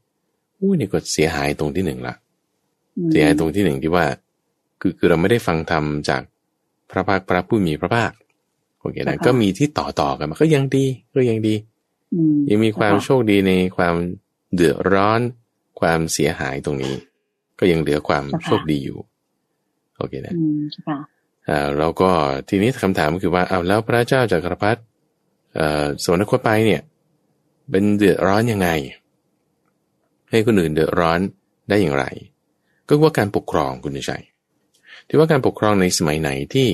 [0.61, 2.15] อู้นี่ก็เสียหายตรงที่หนึ่งละ
[3.11, 4.05] เสียหายตรงที่หนึ่งที่ว่า
[4.81, 6.23] คือคือเราไม่ได้ฟังธรรมจาก
[6.91, 8.13] พระภาคพระผู้มีพระภาค
[8.81, 10.87] โอเคนะก็มีที่ต่อต่อกันมาก็ยังดี
[11.17, 11.55] ก็ยังดี
[12.51, 13.95] ยังมีความโชคดีในความ
[14.55, 15.21] เดือดร้อน
[15.81, 16.95] ความเสียหายตรงนี้
[17.59, 18.99] ก็ยังเหลือความโชคดีอยู่
[19.99, 20.35] โอเคนะ
[21.49, 22.11] อ่าเราก็
[22.49, 24.81] ทีนี้คำถามก็คือว่าเอาแล้วพระเจ้าจากักรพรรดิ
[25.57, 26.83] เอ่อสวนคตไปเนี่ย
[27.71, 28.69] เป็นเดือดร้อนยังไง
[30.31, 31.21] ให้คนอื่นเดือดร้อน
[31.69, 32.05] ได้อย่างไร
[32.87, 34.13] ก็ว่าการปกครองคุณใจ
[35.09, 36.69] ที่ว่าการปกครองในสมัยไหนที่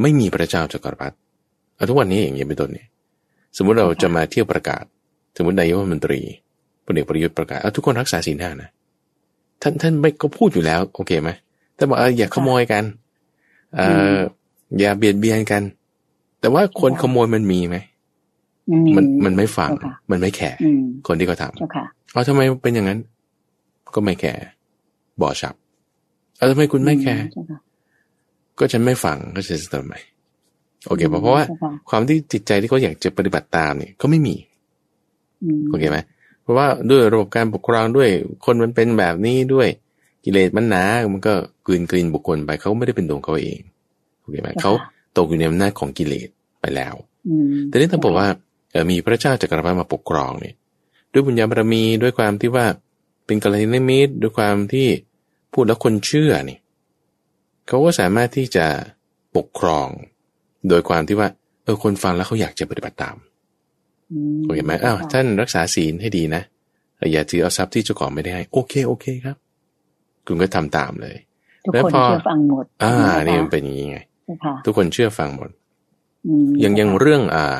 [0.00, 1.16] ไม่มีพระเจ้าจากักรพรรดิ
[1.88, 2.86] ทุกวันนี้อย่างนี้เป็นต้นเนี่ย
[3.56, 4.84] สมมุติเราจะมาเที่ยวประกาศ
[5.36, 6.20] สมมตินายกรัฐมนตรี
[6.86, 8.70] พลเอกประยุทธ์ประกาศทุกคนรักษาศีลห้านะ
[9.62, 11.30] ท่านท่านไม่ก็พูดอยู่แล้ว โอเคไหม
[11.76, 12.84] แต่บอกเอออย่าขโมยกัน
[13.76, 13.80] เอ
[14.16, 14.18] อ
[14.78, 15.62] อย่าเบียดเบียนกัน
[16.40, 17.76] แต่ว่าคนขโมยมันมีไหม
[18.96, 19.70] มันมันไม่ฟัง
[20.10, 20.58] มันไม่แคร์
[21.06, 22.98] คนที่เขาทำ เอาทำไมเป็นอย่างนั้น
[23.94, 24.44] ก็ไม่แคร์
[25.20, 25.54] บ่อฉับ
[26.36, 27.24] เอาทำไมคุณไม่แคร์
[28.58, 29.94] ก็ฉันไม่ฟังก็จะทำไม
[30.86, 31.44] โอเคเพราะว่า
[31.90, 34.36] ความที่จิตใจที่เขาอยากจะปฏิบัติตามเนี่ยก็ไม่มี
[35.68, 35.98] โอเคไหม
[36.42, 38.08] เพราะว่าด้วยระบบการปกครองด้วย
[38.44, 39.68] คนมันเป็นแบบนี้ด้วย
[40.24, 41.34] กิเลสมันหนา มันก็
[41.66, 43.60] กลืนกลืนบุคคลไปเขาไม่ได้เป็นดวงเขาเอง
[44.20, 44.72] โอเคไหมเขา
[45.18, 46.28] ตกอยู่ในอำนาจของกิเลส
[46.60, 46.94] ไปแล้ว
[47.68, 48.26] แต่นี่ถ้าบอกว่า
[48.90, 50.54] มีพระเจ้าจักรพรรดิมาปกครองเนี่ย
[51.12, 52.66] ด้วยบุญญาบารมีด้วยความที่ว่า
[53.26, 54.88] เป็นกัลยาณมิตรด้วยความที่
[55.52, 56.58] พูดแล้วคนเชื่อนี่
[57.66, 58.66] เขาก็สามารถที่จะ
[59.36, 59.88] ปกครอง
[60.68, 61.28] โดยความที่ว่า
[61.64, 63.16] เออคนฟังแล้วเขาอยากจะปฏิบัติตาม
[64.44, 66.42] โอเคไหมอ้าวท่านรักษาศีลให้ดีนะ
[67.12, 69.36] อย่าถือเอาทรัพย์ที่เจ้าของไม่ได้ให้โอเคโอเคครับ
[70.26, 71.16] คุณก็ทำตามเลย
[71.72, 72.94] แล้วพอเชื่อฟังหมด อ่า
[73.24, 73.98] นี่มันเป็นอย่างนี้ไง
[74.64, 75.50] ทุกคนเชื่อฟังหมด
[76.64, 77.58] ยังยังเรื่อง อ่า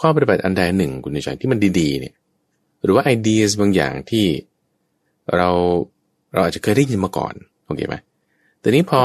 [0.00, 2.14] ข้อปฏิบัติอันใดหนึ่งคุณใจที่มันดีๆเนี่ย
[2.82, 4.24] หรือว่าไอเดียบางอย่างที่
[5.36, 5.48] เรา
[6.32, 7.96] เราอาจจะเคยได้ยินมาก่อนโอเคไหม
[8.60, 9.00] แต่นี้พอ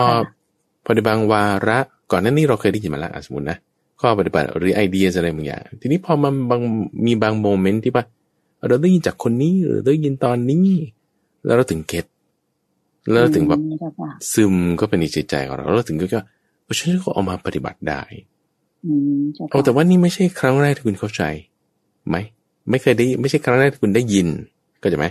[0.83, 1.79] พอในบางวาระ
[2.11, 3.57] ก่อนนั้นนี่เราเคยได้ยินมาแล้วสมมตินะ
[3.99, 6.61] ข้อปฏิบัติหรือไอเดียอะไรบางอย่าง ทีนี้พอมันบาง
[7.05, 8.03] มีบางโมเมนต์ที่ว่า
[8.67, 10.67] เราได้ยินจากคนนี้หรือได้ยินตอนนี้
[11.45, 12.05] แล้วเราถึงเก็ต
[13.11, 13.59] แล้วเราถึงแบบ
[14.33, 16.19] ซึมก็เป็นในจิตใจของเราเราถึงก็
[16.65, 18.01] ว่าฉันก็เอามาปฏิบัติได้
[19.49, 21.23] โอ้แต่ว่านี่ไม่ใช่ครั้งแรกที่คุณเข้าใจ
[22.07, 22.15] ไหม
[22.69, 24.27] ไม่เคยได้ไม่ใช่ครั้งแรกที่คุณได้ยิน
[24.83, 25.05] ก็จะไหม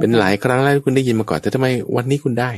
[0.00, 1.66] เป็นหลายครั้งแรกที่คุณได้ยินมาก่อน แต่ทำไม
[1.96, 2.50] วันนี้คุณได้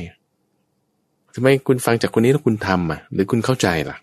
[1.35, 3.97] ทำไมคุณฟังจากคนนี้แล้วคุณทำอะ หรือคุณเข้าใจล่ะ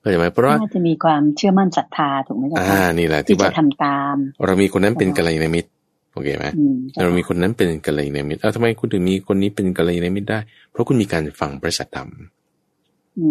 [0.00, 5.68] เข้าใจไหมเพราะว่าจะมีความเชื่อมั่นศรัทธาถูกไหมจ๊ะอ่านี่แหละที่ว่าทำตาม เรามีคนนั้นเป็นกัลยาณมิตร
[6.12, 6.46] โอเคไหม
[7.04, 10.38] เรามีคนนั้นเป็นกัลยาณมิตรเอ้าทำไมคุณถึงมีคนนี้เป็นกัลยาณมิตรได้
[10.72, 12.10] เพราะคุณมีการฟังพระสัทธรรม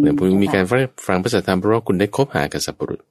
[0.01, 0.63] เนี่ยคุณมีการ
[1.07, 3.01] ฟังพระสัทธรรมเพราะว่าคุณได้คบหากับสัพพุรุษ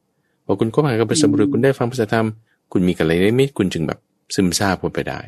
[0.47, 2.27] พอคุณคบหากับสัพพุรุษคุณได้ฟังพระสัทธรรม
[2.73, 3.99] คุณมีกัลยาณมิตรคุณจึงแบบ
[4.35, 5.21] ซึมซาบไปได้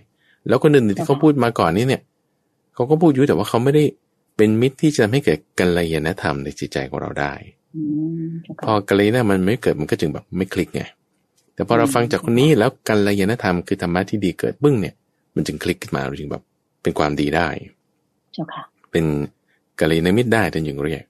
[0.48, 2.02] แล้วคนอื่นที่เขาพูดมาก่อนนี้เนี่ย
[2.74, 3.84] เขาก็พูดอยู่แต่ว่าเขาไม่ได้
[4.36, 7.32] เป็นมิตรที่จะทำให้เกิดกัลยาณธรรมในจิตใจของเราได้
[8.64, 10.82] พอกัลยาณมันไม่เกิดมันก็จึงแบบไม่คลิกไง
[11.54, 14.94] แต่พอเราฟังจากคนนี้แล้วกัลยาณธรรมคือธรรมะที่ดีเกิดบึ้งเนี่ย
[15.34, 16.42] มันจึงคลิกขึ้นมาเราจึงแบบ
[16.82, 17.48] เป็นความดีได้
[18.32, 19.04] เจ้าค่ะเป็น
[19.80, 21.02] กัลยาณมิตรได้ท่านยังเรียก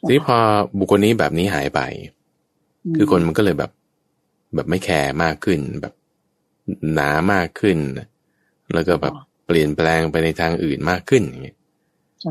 [0.00, 0.36] ทีนี้พอ
[0.78, 1.80] บุคคลนี้แบบนี้หายไป
[2.96, 3.70] คือคนมันก็เลยแบบ
[4.54, 5.94] แบบไม่แคร์มากขึ้น แบบ
[6.94, 7.78] หนามากขึ้น
[8.74, 9.14] แล้วก็แบบ
[9.46, 11.56] เปลี่ยนแปลงไปในทางอื่นมากขึ้นอย่างเงี้ย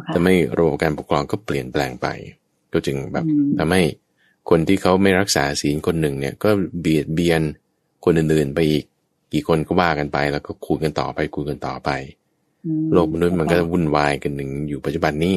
[0.07, 2.07] แต่ไม่ระบบการปกครองก็เปลี่ยนแปลงไป
[2.73, 3.25] ก็จึงแบบ
[3.59, 3.83] ทำให้
[4.49, 7.41] คนที่เขาไม่รักษาศีลคนหนึ่งเนี่ย ก็เบียดเบียน
[8.05, 8.85] คนอื่นๆไปอีก
[9.33, 11.89] กี่คนก็ว่ากันไป แล้วก็คูณกันต่อไปคูณกันต่อไป
[12.93, 15.35] โลกมนุษย์มันก็วุ่นวายกันหนึ่งอยู่ปัจจุบันนี้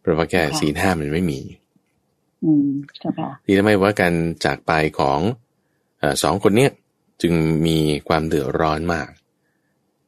[0.00, 1.40] เพราะว่าแค่ศีลห้ามันไม่มี
[2.44, 2.68] อืม
[3.00, 5.20] เจ้าค่ะที่ทำให้ว่าการจากไปของ
[5.98, 6.70] เออสองคนเนี้ย
[7.22, 7.34] จึง
[7.66, 9.08] มีความเดือดร้อนมาก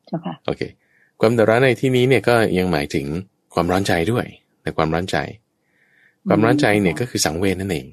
[0.06, 0.62] เจ้าค่ะโอเค
[1.20, 3.06] ความเดือดร้อนในที่นี้เนี่ยก็ยังหมายถึง
[3.54, 4.26] ความร้อนใจด้วย
[4.62, 5.16] ในความร้อนใจ
[6.28, 7.86] ความร้อนใจเนี่ยก็คือสังเวชนั่นเอง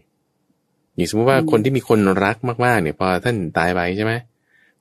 [0.95, 4.13] อย่างสมมติว่าคนที่มีคนรักมากๆเนี่ยพอท่านตายไปใช่ไหม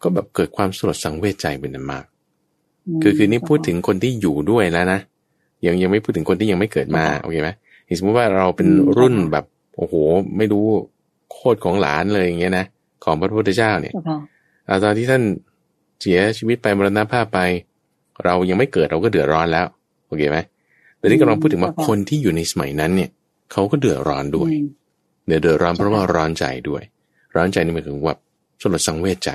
[0.02, 2.04] ก็แบบเกิดความสลดสังเวชใจเป็นอันมาก
[3.02, 5.00] คือคือนี่พูดถึงคนที่อยู่ด้วยแล้วนะ
[5.66, 7.50] ยังยังไม่พูดถึงคนที่ยังไม่เกิดมาโอเคไหม
[7.99, 8.68] สมมติว่าเราเป็น
[8.99, 9.44] รุ่นแบบ
[9.77, 9.94] โอ้โห
[10.37, 10.66] ไม่รู้
[11.33, 12.66] โคตรของหลานเลยอย่างเงี้ยนะ
[13.05, 14.18] ของพระพุทธเจ้าเนี่ยเจ้าค่ะ
[14.68, 15.22] อาตอนที่ท่าน
[16.01, 17.40] เสียชีวิตไปมรณภาพไป
[18.25, 19.66] เรายังไม่เกิดเราก็เดือดร้อนแล้ว
[20.07, 20.38] โอเคไหม
[20.99, 23.11] แต่นี่กำลังพูดถึงว่าคนที่อยู่ในสมัยนั้นเนี่ย
[23.53, 24.68] เขาก็เดือดร้อนด้วยอืม
[25.27, 26.83] เดือดเดือดร้อนเพราะว่าร้อนใจด้วย
[27.35, 28.14] ร้อนใจนี่หมายถึงว่า
[28.61, 29.31] สลดสังเวชใจ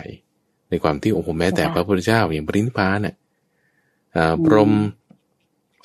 [0.70, 3.16] ในความที่โอ้โหแม้แต่พระพุทธเจ้าอย่างปรินิพพานน่ะ
[4.16, 4.72] อ่าพรหม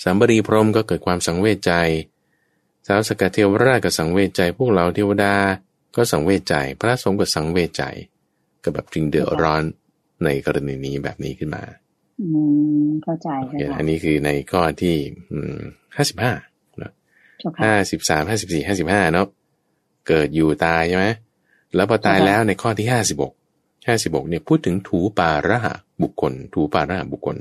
[0.03, 1.73] สามบรีพรหมก็เกิดความสังเวชใจ
[2.87, 5.35] สาวสกัดเทวราชก็สังเวชใจ พวกเราเทวดา
[5.97, 7.83] ก็สังเวชใจ พระสงฆ์ก็สังเวชใจ
[8.63, 9.63] ก็แบบจึงเดือดร้อน
[10.25, 11.63] ในกรณีนี้แบบนี้ขึ้นมา
[12.21, 12.27] อื
[12.87, 14.97] มเข้าใจโอเจ้าเคค่ะอันนี้คือในข้อที่
[15.97, 16.33] ห้าสิบห้า
[17.39, 19.27] เจ้าค่ะห้าสิบสามห้าสิบสี่ห้าสิบห้าเนาะ
[20.09, 21.07] เกิดอยู่ตายใช่ไหม
[21.75, 23.33] แล้วพอตายแล้วในข้อที่ห้าสิบหก
[23.89, 27.37] ห้าสิบหกเนี่ยพูดถึงถูปาระหะบุคคล ถูปาระหะบุคคล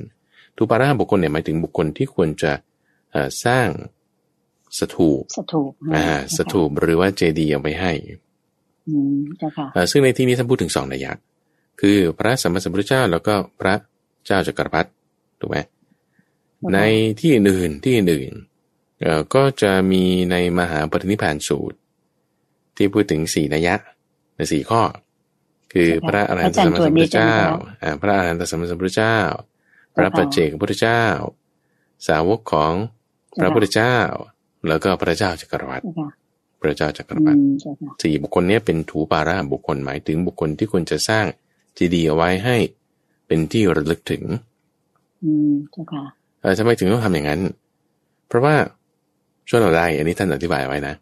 [0.57, 2.51] ถูปาระหะบุคคลเนี่ยหมายถึงบุคคลที่ควรจะ
[3.11, 3.67] เอ่อสร้าง
[4.79, 6.07] สถูปสถูปอ่า
[6.37, 7.91] สถูปหรือว่าเจดีย์เอาไปให้
[8.87, 11.11] อืมเจ้าค่ะเอ่อซึ่งในที่นี้ท่านพูดถึงสองนัยยะ
[11.81, 13.75] คือพระสัมมาสัมพุทธเจ้าแล้วก็พระ
[14.25, 14.89] เจ้าจักรพรรดิ
[15.39, 15.57] ถูกไหม
[16.73, 16.79] ใน
[17.19, 21.77] ที่อื่นๆที่อื่นๆเอ่อก็จะมีในมหาปรินิพพานสูตร
[22.77, 23.75] ที่พูดถึงสี่นัยยะ
[24.35, 24.81] ในสี่ข้อ
[25.73, 27.35] คือพระอรหันตสัมมาสัมพุทธเจ้า
[27.81, 29.17] อ่าพระอรหันตสัมมาสัมพุทธเจ้า
[29.95, 31.03] พระปัจเจกพุทธเจ้า
[32.07, 32.73] สาวกของ
[33.39, 33.95] พระพุทธเจ้า
[34.67, 36.09] แล้วก็พระเจ้าจักรพรรดิเจ้าค่ะ
[36.61, 41.25] พระเจ้าจักรอืพรรดิมเจ้าค่ะสี่บุคคลเนี้เป็นถูปาระบุคคลหมายถึงบุคคลที่ควรจะสร้าง
[41.75, 42.57] เจดีย์เอาไว้ให้
[43.27, 44.23] เป็นที่ระลึกถึง
[45.23, 46.03] อืมเจ้าค่ะ
[46.41, 47.41] เออทำไมถึงต้องทำอย่างนั้น
[48.27, 48.55] เพราะว่า
[49.49, 50.95] ช่วยเราได้ อันนี้ท่านอธิบายไว้นะ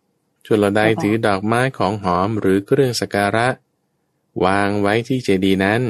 [0.45, 3.47] ช่วยเราได้ค่ะถือดอกไม้ของหอมหรือเครื่องสักการะ
[4.45, 5.81] วางไว้ที่เจดีย์นั้น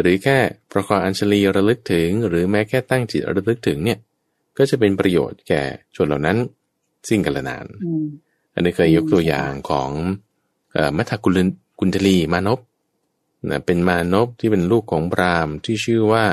[0.00, 0.38] หรือแค่
[0.72, 3.98] ประกอบอัญชลีระลึกถึง หรือแม้แค่ตั้งจิตระลึกถึงเนี่ย
[4.58, 5.62] ก็จะเป็นประโยชน์แก่
[5.96, 6.38] ชนเหล่านั้น
[7.08, 8.06] สิ้นกันละนานอืม
[8.54, 9.90] อันนี้เคยยกตัวอย่างของ
[10.72, 11.38] เอ่อมัทกุล
[11.78, 12.60] กุณฑลีมานพ
[13.50, 16.24] นะเป็นมานพที่เป็นลูกของพราหมณ์ที่ชื่อว่า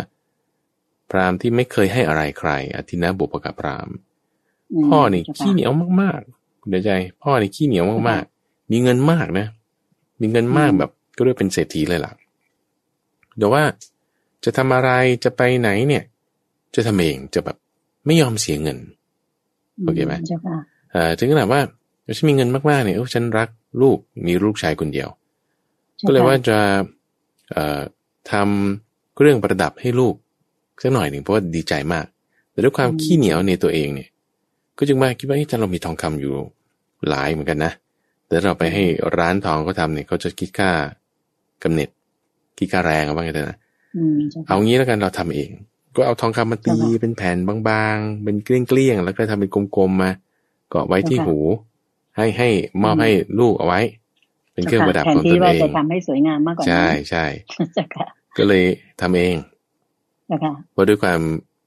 [1.10, 6.92] พราหมณ์ที่ไม่เคยให้อะไรใคร อธินะบุปกพราหมณ์มพ่อนี่จ้าค่ะขี้เหนียวมากๆคุณเดชใจ
[7.24, 9.48] พ่อนี่ขี้เหนียวมากๆ มีเงินมากนะ
[10.22, 12.14] มีเงินมากแบบก็เรียกเป็นเศรษฐีเลยล่ะ
[13.38, 13.64] เดี๋ยวว่า
[14.44, 14.90] จะทำอะไร
[15.24, 16.04] จะไปไหนเนี่ย
[16.76, 17.58] จะทำเองจะแบบ
[18.06, 18.78] ไม่ยอมเสียเงิน
[19.84, 20.58] โอเคไหมเจ้าค่ะ
[20.92, 21.62] เอ่อถึงขนาดว่า
[22.18, 23.50] ฉันมีเงินมากๆเนี่ยเออฉันรัก
[23.82, 25.10] ลูกมีลูกชายคนเดียว
[26.08, 26.58] ก็เลยว่าจะ
[27.52, 27.80] เอ่อ
[28.32, 30.16] ทำเครื่องประดับให้ลูก
[30.82, 32.06] สักหน่อยหนึ่งเพราะว่าดีใจมาก
[32.52, 34.10] แต่ด้วยความขี้เหนียวในตัวเองเนี่ย
[34.78, 36.34] ก็จึงมาคิดว่าเอ๊ะถ้าเรามีทองคำอยู่
[37.10, 37.72] หลายเหมือนกันนะ
[38.28, 38.84] แต่เราไปให้
[39.18, 40.72] ร้านทองเขาทำเนี่ยเขาจะคิดค่า
[41.64, 41.90] กำเนิด
[42.58, 43.58] คิดค่าแรงเอาบ้างไงนะ
[43.96, 45.50] อืมเจ้าค่ะเอางี้แล้วกันเราทำเอง
[45.98, 50.12] ก็เอาทองคำมาตีค่ะเป็นแผ่นบางๆ เป็นเกลี้ยงๆ แล้วก็ทำเป็นกลมๆมา
[50.70, 51.38] เกาะไว้ที่ค่ะหู
[52.18, 52.50] ให้ให้
[52.84, 53.82] มอบอืมให้ลูกเอาไว้
[54.54, 57.26] เป็นเครื่องประดับแทนของตที่นว่าเองจะทำให้สวยงามมากกว่านั้นใช่ใช่
[57.74, 58.08] เจ้าค่ะ
[58.38, 58.64] ก็เลย
[59.02, 59.36] ทำเอง
[60.28, 61.22] เจ้าค่ะเพราะด้วยความ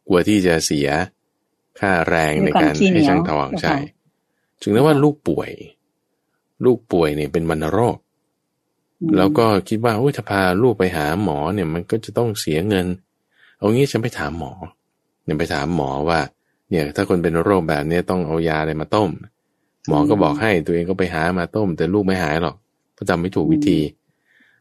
[0.08, 0.88] กลัวที่จะเสีย
[1.80, 3.76] ค่าแรงด้ในวยความการขี้เหนีให้ยวช่างทองค่ะใช่
[4.62, 5.50] ถึงแม้ว่าลูกป่วย
[6.64, 7.96] ลูกป่วยเนี่ยเป็นวัณโรค
[9.00, 12.86] อืมแล้วก็คิดว่าโอ้ยถ้าพาลูกไปหาหมอเนี่ย มันก็จะต้องเสียเงิน
[13.60, 14.52] เอางี้ฉันไปถามหมอ
[15.24, 16.20] เนี่ยไปถามหมอว่า
[16.70, 19.10] เนี่ยถ้าคนเป็นโรคแบบเนี้ต้องเอายาอะไรมาต้ม
[19.86, 22.56] หมอก็บอกให้ตัวเองก็ไปหามาต้ม แต่ลูกไม่หายหรอก
[22.94, 23.78] เพราะจำไม่ถูกวิธี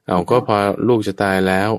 [0.08, 0.58] เอาก็พอ
[0.88, 1.70] ลูกจะตายแล้ว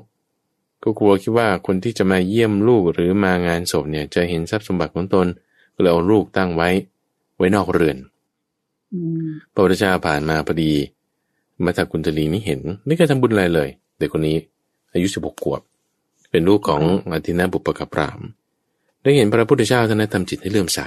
[0.83, 5.27] ก็กลัวคิดว่าคนที่จะมาเยี่ยมลูกหรือมางานศพเนี่ย จะเห็นทรัพย์สมบัติของตน
[5.75, 6.69] ก็เลยเอาลูกตั้งไว้
[7.37, 7.97] ไว้นอกเรือน
[9.53, 10.73] พระพุทธเจ้าผ่านมาพอดี
[11.65, 14.37] มาจากกุณฑลีนี่เห็น ไม่เคยทำบุญอะไรเลย เด็กคนนี้
[14.93, 15.61] อายุสิบหกขวบ
[16.31, 18.21] เป็นลูกของอธินาบุปกพราม
[19.03, 20.81] ได้เห็นพระพุทธเจ้าท่านนั้นทำจิตให้เลื่อมใส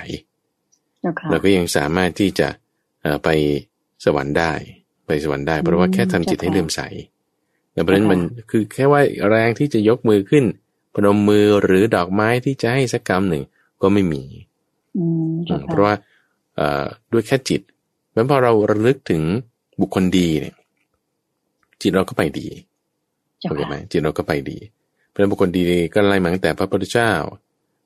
[1.01, 2.47] เจ้าค่ะแล้วก็ยังสามารถที่จะ
[3.01, 3.29] เอ่อไป
[4.05, 4.53] สวรรค์ได้
[5.07, 6.81] ไปสวรรค์ได้ เพราะว่าแค่ทำจิตให้เลื่อมใส
[7.71, 8.19] แต่เพราะฉะนั้นมัน
[8.51, 10.45] คือแค่ว่าแรงที่จะยกมือขึ้น
[10.93, 13.43] พนมมือหรือดอกไม้ที่จะให้สักกรรมหนึ่ง
[13.81, 14.23] ก็ไม่มี
[14.97, 15.03] อื
[15.33, 15.95] มอืเจ้ามค่ะเพราะว่า
[16.55, 17.61] เอ่อด้วยแค่จิต
[18.13, 19.21] แม้พอเราระลึกถึง
[19.81, 20.55] บุคคลดีเนี่ย
[21.81, 22.47] จิตเราก็ไปดี
[23.39, 27.11] เจ้าเข้าใจค่ะไหมจิตเราก็ไปดีเพราะฉะนั้นบุคคลดีก็ไล่มาตั้งแต่พระพุทธเจ้า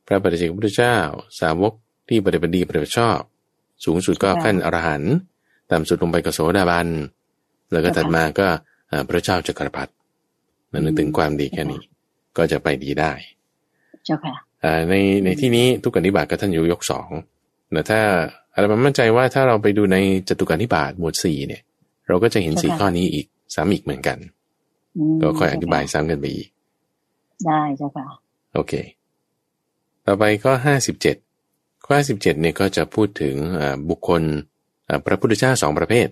[0.08, 0.98] พระปฏิเจกพุทธเจ้า
[1.40, 1.74] สาวก
[2.10, 3.20] ที่ปฏิบัติดีปฏิบัติชอบ
[3.86, 5.14] สูงสุดก็ขั้นอรหันต์
[5.72, 6.88] ต่ำสุดลงไปก็โสดาบัน
[7.72, 8.48] แล้วก็ถัดมาก็
[9.10, 9.92] พระเจ้าจักรพรรดิ
[10.72, 11.82] นั่นนึกถึงความดีแค่นี้
[12.38, 13.12] ก็จะไปดีได้
[14.06, 14.34] เจ้าค่ะ
[14.90, 14.94] ใน
[15.26, 17.10] ในที่นี้ทุกกนิบาตก็ท่านอยู่ยกสอง
[17.72, 18.02] แต่ถ้า
[18.54, 21.62] อะไรมันมั่นใจว่าถ้าเราไปดูในจตุการนิบาตหมวดสี่เนี่ย
[22.08, 24.18] เราก็จะเห็นสี่ข้อนี้อีกซ้ำอีกเหมือนกัน
[25.22, 26.48] ก็ค่อยอธิบายซ้ำกันไปอีก
[27.46, 28.06] ได้เจ้าค่ะ
[28.54, 28.74] โอเค
[30.06, 31.16] ต่อไปก็ห้าสิบเจ็ด
[31.86, 33.36] ข้อห้าสิบเจ็ดเนี่ยก็จะพูดถึง
[33.90, 34.22] บุคคล
[35.06, 36.08] พระพุทธเจ้าสองประเภท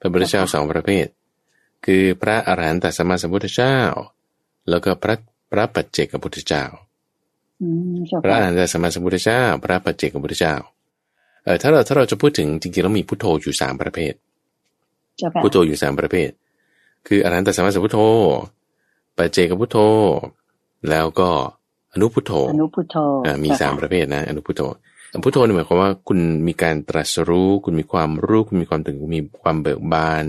[0.00, 1.06] พระพุทธเจ้าสองประเภท
[1.84, 3.78] คือพระอรหันตสัมมาสัมพุทธเจ้า
[4.68, 5.14] แล้วก็พระ
[5.50, 6.64] พระปัจเจกพุทธเจ้า
[8.24, 10.54] พระอรหันตสัมมาสัมพุทธเจ้า พระปัจเจกพุทธเจ้า
[11.44, 14.12] เออถ้าเราถ้าเราจะพูดถึงจริงๆแล้วมีพุทโธอยู่สามประเภท
[15.42, 16.30] พุทโธอยู่สามประเภท
[17.06, 18.00] คืออรหันตสัมมาสัมพุทโธ
[19.16, 19.78] ปัจเจกพุทโธ
[20.90, 21.30] แล้วก็
[21.92, 22.96] อนุพุทโธอนุพุทโธ
[23.44, 24.62] มีสามประเภทนะ อนุพุทโธ
[25.24, 30.24] พุทโธหมายความว่าคุณมีการตรัสรู้ คุณมีความรู้คุณมีความถึงมีความเบิกบาน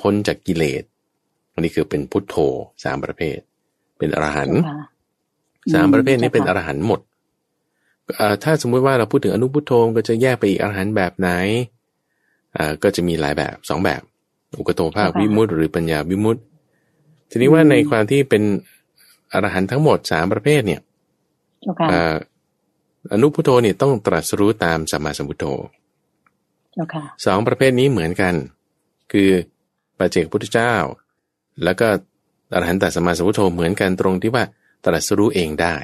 [0.00, 0.82] พ้นจากกิเลส
[1.52, 2.36] อันนี้คือเป็นพุทโธ
[2.84, 3.38] สามประเภท
[3.98, 4.60] เป็นอรหันต์
[5.72, 7.00] สามประเภทนี้เป็นอรหันต์หมด
[8.42, 11.30] ถ้าสมมุติว่าเราพูดถึงอนุพุทโธก็จะแยกไปอีกอรหันต์แบบไหน
[12.82, 14.02] ก็จะมีหลายแบบสองแบบ
[14.58, 16.40] อุกโตภาควิมุตติหรือปัญญาวิมุตติ
[17.30, 18.79] ทีนี้ว่าในความที่เป็นอ
[19.42, 20.80] รหันต์ทั้งหมดสามประเภทเนี่ย
[23.12, 25.44] อนุพุทโธเนี่ยต้องตรัสรู้ตามสัมมาสัมพุทโธ
[27.26, 28.34] สองประเภทนี้เหมือนกัน
[29.12, 29.30] คือ
[29.98, 30.74] ปัจเจกพุทธเจ้า
[31.64, 31.88] แล้วก็
[32.54, 34.44] อรหันตสัมมาสัมพุทโธเหมือนกันตรงที่ว่า
[34.84, 35.76] ตรัสรู้เองได้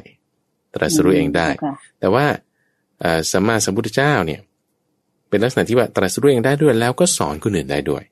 [0.75, 1.49] ตรัสรู้เองได้
[2.01, 2.27] แต่ว่า
[3.33, 4.41] สัมมาสัมพุทธเจ้าเนี่ย
[5.29, 8.03] เป็นลักษณะที่ว่าตรัสรู้เองได้ด้วยแล้วก็สอนคนอื่นได้ด้วย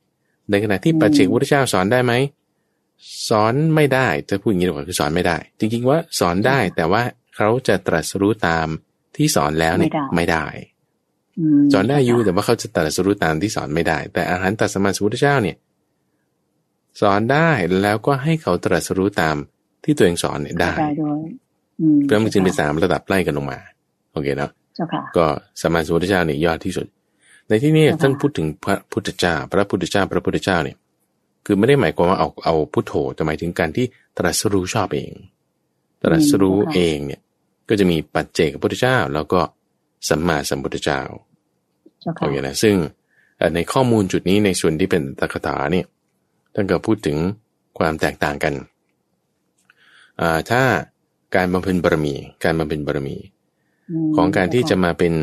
[0.50, 2.12] ในขณะที่ปัจเจกพุทธเจ้าสอนได้ไหม
[3.28, 7.02] สอนไม่ได้จะพูดอย่างนี้ดีกว่าคือสอนไม่ได้ จริงๆว่าสอนได้แต่ว่า
[7.36, 8.66] เขาจะตรัสรู้ตาม
[9.16, 10.46] ที่สอนแล้วเนี่ยไม่ได้
[11.72, 15.56] สอนได้อยู่แต่ว่าเขาจะตรัสรู้ตามที่สอนไม่ได้ แต่อาหารตัสมาสุทธเจ้าเนี่ย
[17.00, 17.50] สอนได้
[17.82, 19.36] แล้วก็ให้เขาตรัสรู้ตาม
[19.84, 20.72] ที่ตัวเองสอนเนี่ยได้
[22.04, 23.58] เพราะมันจึงเป็นสามระดับไล่กันลงมา
[24.12, 24.50] โอเคเนาะ
[25.16, 25.26] ก็
[25.60, 26.86] สมาสุทธเจ้าเนี่ยยอดที่สุด
[27.48, 30.76] ในที่นี้ท่านพูดถึงพระพุทธเจ้า พระพุทธเจ้า พระพุทธเจ้าเนี่ย
[31.44, 33.86] คือไม่ได้หมายความว่าเอาเอาพุทโธแต่หมายถึงการที่
[34.18, 35.12] ตรัสรู้ชอบเอง
[36.02, 37.20] ตรัสรู้เองเนี่ย
[37.68, 39.40] ก็จะมีปัจเจกพุทธเจ้า แล้วก็
[40.08, 41.00] สัมมาสัมพุทธเจ้า
[42.18, 42.74] โอเคนะซึ่ง
[43.54, 45.86] ในข้อมูลจุดนี้ในส่วนที่เป็นตคถาเนี่ย
[46.54, 47.16] ท่านก็พูดถึง
[47.78, 48.54] ความแตกต่างกัน
[50.50, 50.62] ถ้า
[51.36, 53.16] การบำเพ็ญบารมี การบำเพ็ญบารมี
[54.16, 55.14] ของการที่จะมาเป็น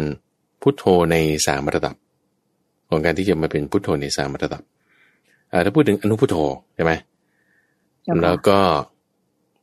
[0.62, 1.16] พุทโธใน
[1.48, 1.96] สามระดับ
[2.90, 4.64] ของการที่จะมาเป็นพุทโธในสามระดับ
[5.66, 6.36] ถ้าพูดถึงอนุพุทโธ
[6.76, 6.92] ใช่ไหม
[8.24, 8.58] แล้วก็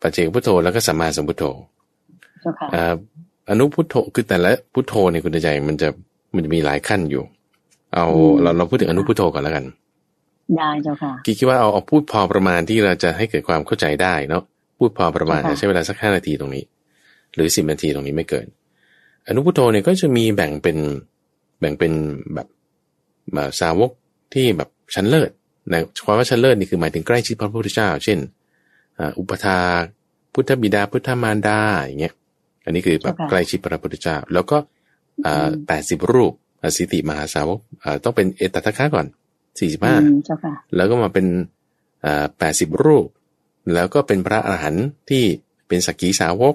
[0.00, 1.44] ปัจเจกพุทโธแล้วก็สัมมาสัมพุทโธ
[3.50, 5.88] อนุพุทโธคือแต่ละพุทโธในคุณใจมันจะ
[6.34, 7.22] มันจะมีหลายขั้นอยู่
[7.94, 8.06] เอา
[8.42, 9.64] เราเราพูดถึงอนุพุทโธก่อนแล้วกัน
[10.56, 14.42] ได้เจ้าค่ะคิดว่าเอาเอาพูดพอประมาณที่เราจะให้เกิดความเข้าใจได้เนาะ
[14.78, 16.64] พูดพอประมาณใช้เวลาสักห้านาทีตรงนี้
[17.34, 18.46] หรือสิบนาทีตรงนี้ไม่เกิน
[19.28, 20.76] อนุพุทโธเนี่ยก็จะมีแบ่งเป็น
[21.60, 21.92] แบ่งเป็น
[22.34, 22.48] แบบ
[23.60, 23.90] สาวก
[24.32, 25.30] ที่แบบชั้นเลิศ
[25.70, 28.18] ในความว่าชั้นเลิศนี่คือหมายถึงใกล้ชิดพระพุทธเจ้า เช่น
[29.18, 29.58] อุปถา
[30.32, 32.14] พุทธบิดาพุทธมารดาอย่างเงี้ย
[32.64, 34.58] อันนี้คือแบบใกล้ชิดพระพุทธเจ้า แล้วก็
[35.66, 37.58] แปดสิบรูปอสีติมหาสาวก
[38.04, 39.06] ต้องเป็นเอตทัคคะก่อน
[39.60, 39.96] สี่สิบห้า
[40.76, 41.26] แล้วก็มาเป็น
[42.38, 43.06] แปดสิบรูป
[43.74, 45.24] แล้วก็เป็นพระอรหันต์ที่
[45.68, 46.54] เป็นสกีสาวก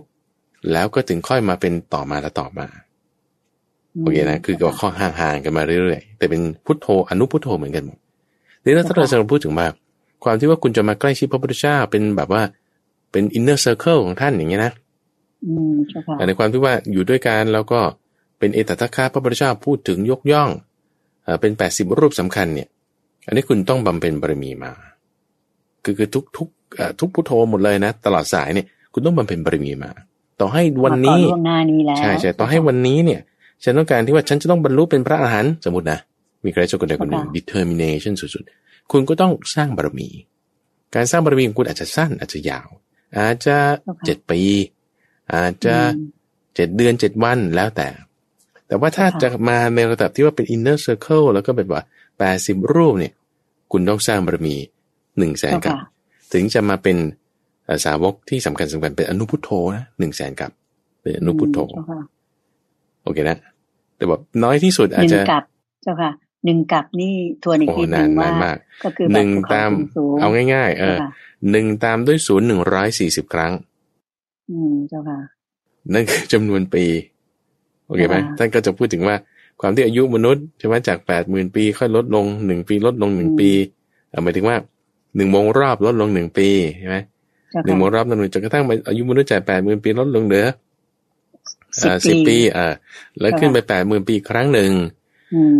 [0.71, 2.67] แล้วก็ถึงค่อยมาเป็นต่อมาแล้วต่อมา
[4.02, 7.97] โอเคนะ คือก็ข้อห่างๆกันมาเรื่อยๆ แต่เป็นพุทโธอนุพุทโธเหมือนกันหมด
[8.63, 9.67] ทีนี้ถ้าเราจะพูดถึงว่า
[10.23, 12.41] ความที่ว่าคุณจะมาใกล้ชิดพระพุทธเจ้าเป็นแบบว่า
[13.12, 14.73] เป็น inner circle ของท่านอย่างเงี้ยนะ
[16.28, 17.80] ในความที่ว่าอยู่ด้วยกันแล้วก็
[18.39, 20.49] เป็นเอตตะคาพระพุทธเจ้าพูดถึงยกย่อง
[21.41, 22.67] เป็นแปดสิบรูปสำคัญเนี่ย
[23.28, 24.71] อันนี้คุณต้องบำเพ็ญบารมีมา
[25.84, 26.47] คือคือทุกทุก
[26.99, 29.91] ทุกพุทโธหมดเลยนะ ตลอดสายเนี่ยคุณต้องบำเพ็ญบารมีมา
[30.39, 31.21] ต่อให้วันนี้
[31.97, 33.21] ใช่ใช่ต่อให้วันนี้เนี่ย
[33.63, 35.99] ฉันต้องการที่ว่าฉันจะต้องบรรลุเป็นพระอรหันต์สมมตินะ
[36.43, 40.10] มีใครสักคนใดคนหนึ่ง determination สุดๆ คุณก็ต้องสร้างบารมี
[40.95, 42.67] การสร้างบารมีของคุณอาจจะสั้นอาจจะยาว
[43.17, 43.58] อาจจะ
[44.06, 44.41] เจ็ดปี
[45.34, 45.75] อาจจะ
[46.56, 47.88] เจ็ดเดือนเจ็ดวันแล้วแต่
[48.67, 51.84] แต่ว่าถ้าจะมาในระดับที่ว่าเป็น inner circle แล้วก็แบบว่า
[52.19, 53.13] แปดสิบรูปเนี่ย
[53.71, 54.56] คุณต้องสร้างบารมี
[55.17, 55.76] หนึ่งแสนกัป
[56.34, 56.97] ถึงจะมาเป็น
[57.86, 60.52] สาวกที่สำคัญสำคัญเป็นอนุพุทโธนะหนึ่งแสนกัป
[61.01, 61.58] เป็นอนุพุทโธ
[63.03, 63.38] โอเคนะ
[63.95, 65.43] แต่แบบน้อยที่สุดอาจจะกัป
[65.84, 66.12] เจ้าค่ะ
[66.45, 68.51] หนึ่งกัปนี่ทวนอีกทีนึงว่า
[68.84, 69.71] ก็คือหนึ่งตาม
[70.19, 70.97] เอาง่าย ๆ เออ
[71.51, 73.51] หนึ่งตามด้วยศูนย์หนึ่งร้อยสี่สิบครั้ง
[74.51, 75.19] อืมเจ้าค่ะ
[75.93, 76.86] นั่นคือจำนวนปี
[77.86, 79.15] โอเคไหมท่านก็จะพูดถึงว่า
[79.62, 83.49] ความที่อายุมนุษย์ใช่ไหมจากแปดหมื่นปี ค่อยลดลงหนึ่งปีลดลงหนึ่งปี
[84.23, 84.58] หมายถึงว่า
[85.15, 86.47] หนึ่งวงรอบลดลงหนึ่งปี
[86.79, 86.97] ใช่ไหม
[87.65, 90.45] หนึ่งวงรอบนั้นจนกระทั่งอายุมนุษย์จากแปดหมื่นปีลดลงเหลือ
[92.08, 92.67] สิบปีอ่า
[93.19, 94.71] แล้วขึ้นไปแปดหมื่นปีครั้งหนึ่ง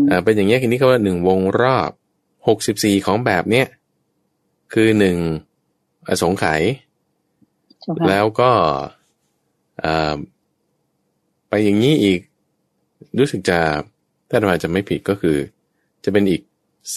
[0.10, 1.92] อ่าเป็นอย่างเงี้ยทีนี้เขาว่าหนึ่งวงรอบ
[2.48, 3.68] หกสิบสี่ของแบบเนี้ย
[4.74, 5.18] คือหนึ่ง
[6.08, 6.62] อสงไขย
[8.10, 8.52] แล้วก็
[11.50, 12.20] ไปอย่างนี้อีก
[13.20, 13.60] รู้สึกจะ
[14.30, 15.38] ถ้าเราจะไม่ผิดก็คือ
[16.04, 16.42] จะเป็นอีก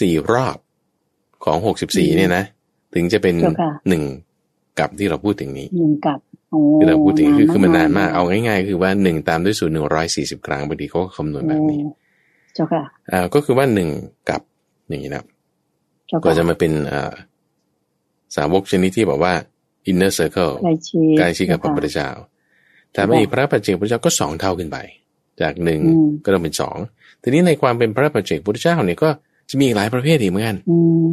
[0.00, 0.56] สี่รอบ
[1.44, 2.44] ของหกสิบสี่เนี่ยนะ
[2.94, 3.34] ถึงจะเป็น
[3.88, 4.02] หนึ่ง
[4.78, 6.18] กับที่เราพูดถึงนี้หนึ่งกับ
[6.78, 11.80] คือเราพูดถึงคือคือมันนานมากเอาง่ายๆ คือว่าหนึ่งตามด้วยสูตรหนึ่งร้อยสี่สิบครั้งบางทีเขาก็คำนวณแบบนี้
[12.56, 13.88] เจ้าค่ะอ่าก็คือว่าหนึ่ง
[14.30, 14.40] กับ
[14.88, 15.24] อย่างนี้นะ
[16.24, 17.12] ก็จะมาเป็นอ่า
[18.36, 19.32] สาวกชนิดที่บอกว่า
[19.90, 20.52] inner circle
[21.18, 22.08] ใกล้ชิดกับพระพุทธเจ้า
[22.92, 24.78] แต่ไม่พระปัจเจกพุทธเจ้าก็สองเท่าขึ้นไป
[25.40, 25.80] จากหนึ่ง
[26.24, 26.76] ก็ต้องเป็นสอง
[27.22, 29.08] ทีนี้ในความเป็นพระปัจเจกพุทธเจ้าเนี่ยก็
[29.50, 30.56] จะมีหลายประเภทอีกเหมือนกัน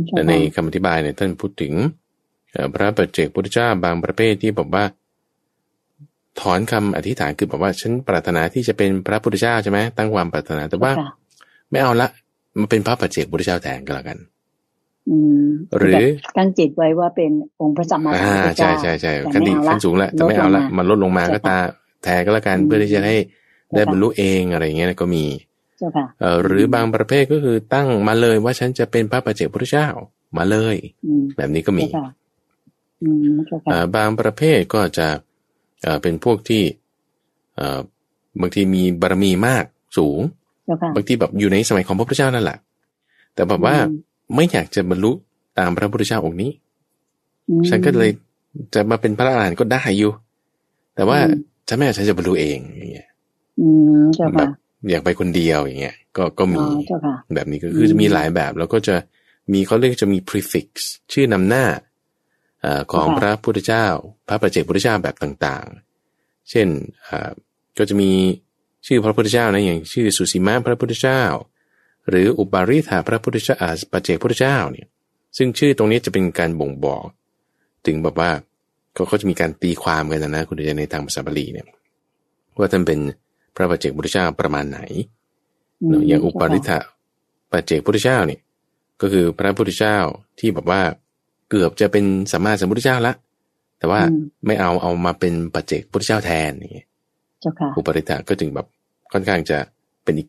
[0.10, 1.74] แต่ในคำอธิบายเนี่ยท่านพูดถึง
[2.74, 4.84] พระปัจเจกพุทธเจ้าบางประเภทที่บอกว่า
[6.40, 10.92] ถอนคำอธิษฐานคือบอกว่าฉันปรารถนาที่จะเป็นพระพุทธเจ้าใช่ไหมตั้งความปรารถนาแต่ว่า
[11.74, 12.08] ไม่เอาละ
[12.60, 14.18] มาเป็นพระปัจเจกพุทธเจ้าแทนก็แล้วกัน
[15.80, 16.06] หรือ
[16.38, 17.32] ตั้งจิตไว้ว่าเป็น
[17.62, 21.58] องค์พระสัมมาสัมพุทธเจ้าใช่ใช่ใช่ขั้นดีขั้นสูงแล้วจะไม่เอาละมันลดลงมาก็ตา
[22.04, 23.16] แทนก็แล้วกันเพื่อที่จะให้
[23.76, 25.26] ได้บรรลุเองอะไรเงี้ยก็มี
[26.22, 29.88] เออหรือบางประเภทก็คือตั้งมาเลยว่าฉันจะเป็นพระปัจเจกพุทธเจ้า
[30.38, 30.76] มาเลย
[31.38, 31.86] แบบนี้ก็มี
[33.96, 35.08] บางประเภทก็จะ
[36.02, 36.64] เป็นพวกที่
[38.40, 39.66] บางทีมีบารมีมาก
[39.98, 40.20] สูง
[40.96, 42.58] บางทีแบบอยู่ในสมัยของพระพุทธเจ้านั่นแหละ
[43.34, 43.76] แต่แบบว่า
[44.36, 45.12] ไม่อยากจะบรรลุ
[45.60, 46.52] ตามพระพุทธเจ้าองค์นี้
[47.70, 48.12] ฉันก็เลย
[48.74, 50.12] จะมาเป็นพระอรหันต์ก็ได้อยู่
[50.96, 51.20] แต่ว่า
[51.68, 53.10] ฉันไม่อยากฉันจะบรรลุเองอย่างเงี้ย
[54.34, 54.50] แบบ
[54.92, 56.64] อยากไปคนเดียวอย่างเงี้ย ก็ก็มี
[57.36, 58.96] แบบนี้ก็คือจะมีหลายแบบ แล้วก็จะ
[59.54, 60.68] มีเขาเรียกจะมี prefix
[61.14, 61.66] ชื่อนำหน้า
[62.64, 63.86] อของพระพุทธเจ้า
[64.28, 66.68] พระประเจกพุทธเจ้าแบบต่างๆ เช่น
[67.78, 68.12] ก็จะมี
[68.86, 71.22] ชื่อพระพุทธเจ้านะอย่างชื่อสุสีมาพระพุทธเจ้า
[72.10, 73.56] หรืออุปาริธาพระพุทธเจ้า
[73.92, 74.88] ปัจเจกพุทธเจ้าเนี่ย
[75.38, 77.06] ซึ่งชื่อตรงนี้จะเป็นการบ่งบอก
[77.86, 78.30] ถึงแบบว่า
[78.94, 81.66] เขาเขาจะมีการตีความกันนะคุณเจในทางภาษาบาลีเนี่ย
[82.60, 83.00] ว่าท่านเป็น
[83.56, 84.80] พระปัจเจกพุทธเจ้าประมาณไหน
[86.08, 86.80] อย่างอุปาริธา
[87.52, 88.40] ปัจเจกพุทธเจ้าเนี่ย
[89.02, 89.98] ก็คือพระพุทธเจ้า
[90.40, 90.82] ที่แบบว่า
[91.50, 93.14] เกือบจะเป็นสัมมาสัมพุทธเจ้าละ
[93.80, 94.02] แต่ว่า
[94.46, 96.88] ไม่เอาเอามาเป็นปัจเจกพุทธเจ้าแทนอย่างเงี้ย
[97.78, 98.68] อุปาริธาก็จึงแบบ
[99.14, 99.58] ค่อนข้างจะ
[100.04, 100.28] เป็นอีก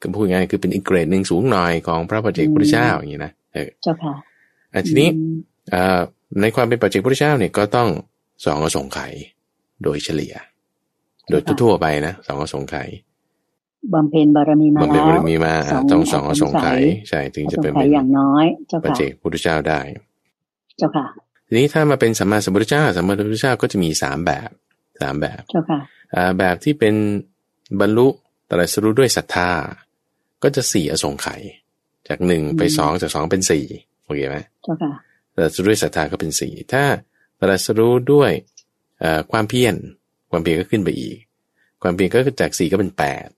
[0.00, 4.14] ก็พูดง่ายคือเป็นอีกเกรดหนึ่งสูงหน่อยของพระปัจเจกพุทธเจ้าอย่างนี้นะเออเจ้าค่ะ
[4.86, 5.08] ทีนี้
[6.40, 7.88] ในความเป็นปัจเจกพุทธเจ้าเนี่ยก็ต้อง
[8.44, 9.12] สองอสงไขย
[9.84, 10.34] โดยเฉลี่ย
[11.30, 12.88] โดยทั่วไปนะสองอสงไขย
[13.94, 15.54] บำเพ็ญบารมีมาบำเพ็ญบารมีมา
[15.92, 19.80] ต้องสองอสงไขยใช่ถึงจะเป็นอย่างน้อยเจ้าค่ะปัจเจกพุทธเจ้าได้
[20.78, 21.06] เจ้าค่ะ
[21.48, 24.50] ทีนี้ถ้ามาเป็นสัมมาสัมพุทธเจ้าสัมมาสัมพุทธเจ้าก็จะมีสามแบบ
[25.00, 25.80] สามแบบเจ้าค่ะ
[26.38, 26.94] แบบที่เป็น
[27.80, 28.08] บรรลุ
[28.50, 29.50] ตรัสรู้ด้วยศรัทธา
[30.42, 31.40] ก็จะสี่อสงไขย
[32.08, 33.64] จากหนึ่งไปสองจากสองเป็นสี่
[34.04, 34.92] โอเคไหมเจ้าค่ะ
[35.36, 36.84] ตรัสรู้ด้วยศรัทธาก็เป็นสี่ถ้า
[37.40, 38.32] ตรัสรู้ด้วย
[39.32, 39.74] ความเพียร
[40.30, 41.16] ความเพียรก็ขึ้นไปอีก
[41.82, 43.28] ความเพียรก็จากสี่ก็เป็นแปด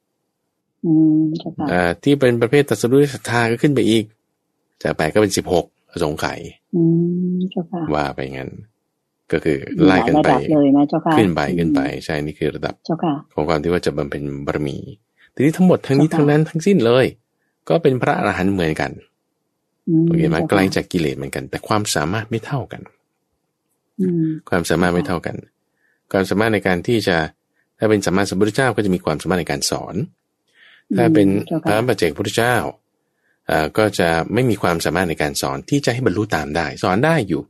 [2.02, 4.04] ที่เป็นประเภทตรัสรู้ด้วยศรัทธาก็ขึ้นไปอีก
[4.82, 6.40] จากแปดก็เป็นสิบหกอสงไขย
[7.94, 8.50] ว่าไปงั้น
[9.32, 10.30] ก็คือไล่กันไป
[11.18, 12.74] ขึ้นไปขึ้นไปใช่นี่คือระดับ
[13.34, 14.76] ของความที่ว่าจะบำเพ็ญบารมี
[15.34, 17.06] ทีนี้ทั้งหมดทั้งนี้ทั้งนั้นทั้งสิ้นเลย
[17.68, 18.92] ก็เป็นพระอรหันต์เหมือนกัน
[20.06, 22.82] โอเคไหมไกลจากกิเลสเหมือนกัน แต่ความสามารถไม่เท่ากัน
[24.48, 25.36] ความสามารถไม่เท่ากัน
[26.12, 27.16] ความสามารถในการที่จะ
[27.78, 29.94] ถ้าเป็นสัมมาสัมพุทธเจ้าก็จะมีความสามารถในการสอน
[30.96, 31.28] ถ้าเป็น
[31.66, 32.56] พระปัจเจกพุทธเจ้า
[33.78, 37.42] ก็จะไม่มีความสามารถในการสอนที่จะให้บรรลุตามได้ สอนได้อยู่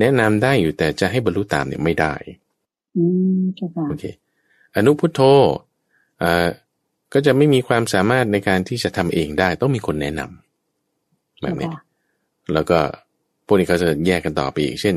[0.00, 2.14] แนะนำได้อยู่แต่จะให้บรรลุตามเนี่ยไม่ได้
[3.88, 4.04] โอเค
[4.76, 5.20] อนุพุทโธ
[7.12, 11.68] ก็จะไม่มีความสามารถในการที่จะทำเองได้ ต้องมีคนแนะนำแบบนี้
[12.54, 12.78] แล้วก็
[13.46, 14.96] พวกนี้เขาจะแยกกันต่อไปอีก เช่น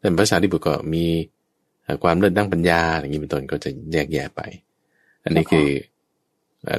[0.00, 1.04] เป็นภาษาที่บุตรก็มี
[2.02, 4.40] ความเลิศด้านปัญญาอย่างนี้เป็นต้นก็จะแยกแยะไป
[5.24, 5.68] อันนี้คือ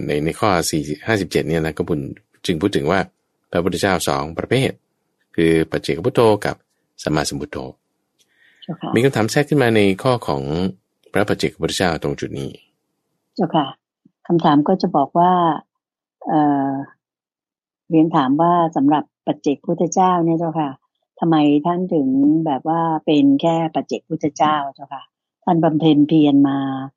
[0.05, 2.01] ในในข้อสี่ห้าสิบเจ็ดเนี่ยนะก็บุญ
[2.45, 2.99] จึงพูดถึงว่า
[3.51, 4.71] พระพุทธเจ้าสองประเภท
[5.35, 6.55] คือปัจเจกพุทโธกับ
[7.03, 7.57] สมาสมุทโธ
[8.95, 10.43] มีคำถามแทรกขึ้นมาในข้อของ
[11.11, 12.49] พระปัจเจกพุทธเจ้าตรงจุดนี้
[13.35, 13.67] เจ้าค่ะ
[14.27, 15.31] คำถามก็จะบอกว่า
[16.27, 20.69] เเรียนถามว่าสำหรับปัจเจกพุทธเจ้าเนี่ยเจ้าค่ะ
[21.19, 21.35] ทำไม
[21.65, 22.07] ท่านถึง
[22.45, 25.03] แบบว่าเป็นแค่ปัจเจกพุทธเจ้าเจ้าค่ะ
[25.43, 26.94] ท่านบำเพ็ญเพียรมาอ่า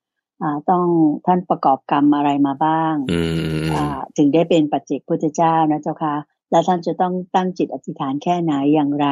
[0.70, 0.86] ต้อง
[1.26, 3.20] ท่านประกอบกรรมอะไรมาบ้างอื
[3.64, 3.84] มอ่า
[4.16, 6.14] ถึงได้เป็นปัจเจกพุทธเจ้านะเจ้าค่ะ
[6.51, 9.09] แล้วท่านจะต้องตั้งจิตอธิษฐานแค่ไหนอย่างไร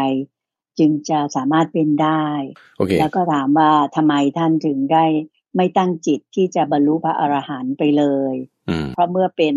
[0.78, 2.24] จึงจะสามารถเป็นได้
[2.76, 5.04] โอเคแล้วก็ถามว่าทำไมท่านถึงได้
[5.56, 8.34] ไม่ตั้งจิตที่จะบรรลุพระอรหันต์ไปเลย
[8.68, 9.54] อืมเพราะเมื่อเป็น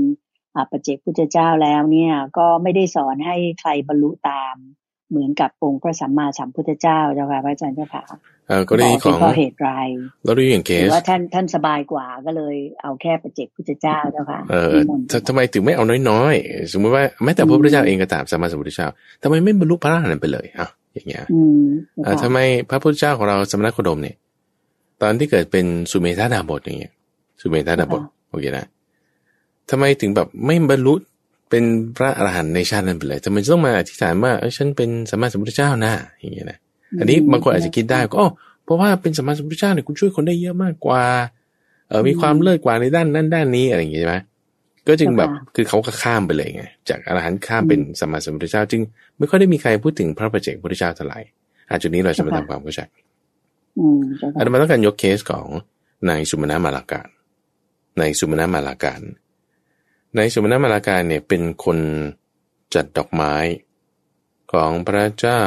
[0.56, 4.56] อ่าปัจเจกพุทธเจ้าแล้วเนี่ยก็ไม่ได้สอนให้ใครบรรลุตาม
[5.10, 8.20] เหมือนกับองค์พระสัมมาสัมพุทธเจ้าเจ้าค่ะพระอาจารย์เจ้าค่ะเอ่อ
[8.70, 9.70] กรณีขเป็นองเพราะเหตุไร
[10.26, 18.88] เราดูอย่างเคหรือสว่าท่านท่านสบายกว่าก็เลยเอาแค่ปัจเจกพุทธเจ้าเจ้าค่ะเออนิมนต์ททำไมถึงไม่เอาน้อยๆ สมมติว่าแม้แต่พระพุทธเจ้าเองก็ตามสัมมาสัมพุทธเจ้า
[19.24, 21.66] ทำไมไม่บรรลุพระอรหันต์ไปเลยอะอย่างเงี้ยอืม
[22.04, 22.38] เอ่อทำไม
[22.70, 24.16] พระพุทธเจ้าของเราสมณโคดมเนี่ย
[25.02, 26.93] ตอนที่เกิดเป็นสุเมธาดาบทอย่างเงี้ย
[27.41, 28.66] สุเมธาดาบทโอเคนะ
[29.70, 30.93] ทำไมถึงแบบไม่บรรลุ
[31.50, 31.64] เป็น
[31.97, 36.60] พระอรหันต์ในชาตินั้นไปเลยทำไมจะต้องมาอธิษฐานว่าเอ้ยฉันเป็นสัมมาสัมพุทธเจ้านะอย่างเงี้ยนะ
[37.00, 38.30] อันนี้บางคนอาจจะคิดได้ก็อ๋อ
[38.64, 41.04] เพราะว่าเป็นสัมมาสัมพุทธเจ้าเนี่ยคุณช่วยคนได้เยอะมากกว่า
[41.90, 44.16] เออมีความเลิศกว่าในด้านนั้นด้านนี้อะไรอย่างงี้ใช่ไหม
[44.88, 48.82] ก็จึงแบบคือเขาก็ข้ามไปเลยไงจากอรหันต์ข้ามเป็นสัมมาสัมพุทธเจ้า จึง
[49.18, 51.20] ไม่ค่อยได้มีใครพูดถึงพระประเจกพุทธเจ้าเท่าไหร่
[51.70, 52.82] อาจุดนี้เราจะมาทำความเข้าใจ
[53.78, 55.48] อืมเจ้าอาค่ะตมาต้องการยกเคสของ
[56.10, 57.08] นายสุมาณมาลาการ
[58.00, 59.02] นายสุมาณมาลาการ
[60.18, 61.78] นายสุมาณมาลาการเนี่ยเป็นคน
[62.74, 63.36] จัดดอกไม้
[64.52, 65.42] ของพระเจ้า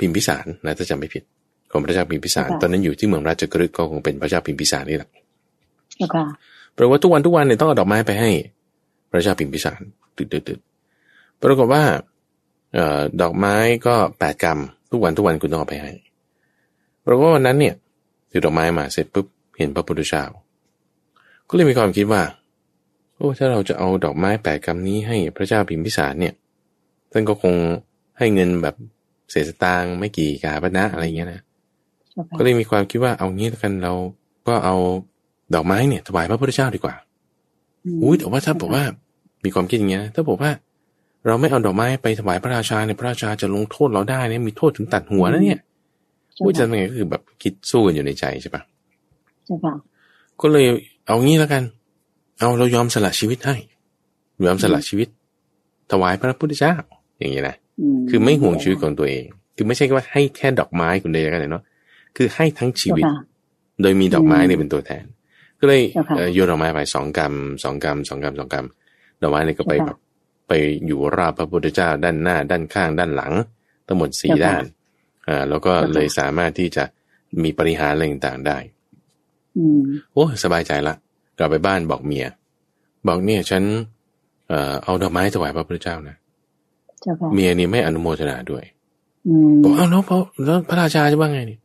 [0.00, 1.22] พิมพิสารนะถ้าจำไม่ผิด
[1.70, 5.08] ของพระเจ้าพิมพิสาร ตอนนั้นอยู่ที่เมืองราชกฤห์ก็คงเป็นพระเจ้าพิมพิสารนี่แหละ
[5.96, 6.24] เจ้าค่ะ
[6.74, 8.30] แปลว่าทุกวันทุกวันเนี่ยต้องเอาดอกไม้ไปให้
[9.10, 9.80] พระเจ้าพิมพิสาร
[10.16, 10.58] ตึดตึดตึด
[11.40, 11.82] ปรากฏว่า
[12.74, 13.54] เอ่อดอกไม้
[13.86, 14.58] ก็แปดกรัม
[14.90, 15.92] ทุกวันทุกวันคุณต้องเอาไปให้
[17.04, 17.74] ปรากฏว่าวันนั้นเนี่ย
[18.30, 19.26] ถือดอกไม้มาเสร็จปุ๊บ
[19.58, 20.24] เห็นพระพุทธเจ้า
[21.48, 22.22] ก็เลยมีความคิดว่า
[23.16, 26.34] โอ้ถ้าเราจะเอาดอกไม้แปดกรัมนี้ให้พระเจ้าพิมพิสารเนี่ย
[27.12, 27.54] ท่านก็คง
[28.18, 28.74] ให้เงินแบบ
[29.30, 31.40] เศษสตางค์ไม่กี่กาบนะอะไรเงี้ยนะ
[32.10, 33.92] เจ้าค่ะก็เลยมีความคิดว่าเอางี้แล้วกันเรา
[34.48, 34.76] ก็เอา
[35.54, 36.94] ดอกไม้เนี่ยถวายพระพุทธเจ้าดีกว่า
[38.02, 38.84] อุ้ยแต่ว่าถ้าบอกว่า
[39.44, 40.50] มีความคิดอย่างเงี้ยนะถ้าบอกว่า
[41.26, 45.58] เราไม่เอาดอกไม้ไปถวายพระราชาเนี่ยพระราชาจะลงโทษเราได้เนี่ยมีโทษถึงตัดหัวนะเนี่ย
[46.34, 48.62] เจ้าอุ้ยจะค่ะทำยังไงก็คือแบบคิดสู้กันอยู่ในใจใช่ปะ
[49.44, 49.74] เจ้าค่ะ
[50.40, 50.66] ก็เลย
[51.06, 51.62] เอางี้แล้วกัน
[52.38, 53.56] เอาเรายอมสละชีวิตให้
[54.46, 55.08] ยอมสละชีวิต
[55.90, 56.74] ถวายพระพุทธเจ้า
[57.18, 57.56] อย่างเงี้ยนะ
[58.10, 59.24] คือไม่ห่วงชีวิตของตัวเอง
[59.56, 61.62] คือไม่ใช่ว่าให้แค่ดอกไม้คนเดียวกันเลยเนาะ
[62.16, 63.24] คือให้ทั้งชีวิตเจ้าค่ะ
[63.82, 65.04] โดยมีดอกไม้เนี่ยเป็นตัวแทน
[65.60, 69.98] ก็เลยเจ้าค่ะเอ่อโยนดอกไม้ไปสองกำสองกำสองกำสองกำดอกไม้เนี่ยก็ไปเจ้าแบค่ะบ
[70.48, 70.52] ไป
[70.86, 73.32] อยู่รอบพระพุทธเจ้าด้านหน้า ด้านข้างด้านหลัง
[73.86, 74.62] ทั้งหมดสี่เจ้าค่ะด้าน
[75.28, 76.84] อ่าแล้วก็เจ้าค่ะเลยสามารถที่จะ
[77.42, 78.58] มีปริหารอะไรต่างๆได้
[79.56, 79.80] อืม
[80.12, 80.94] โอ้สบายใจละ
[81.38, 82.26] กลับไปบ้านบอกเมีย
[83.08, 83.62] บอกเนี่ยฉัน
[84.48, 86.16] เอ่อเอาดอกไม้ถวายพระพุทธเจ้านะ
[87.02, 88.64] เจ้าค่ะเมียนี่ไม่อนุโมทนาด้วย
[89.26, 91.58] อืมบอกอ้าวแล้วพระแล้วพระราชาจะว่าไงนี่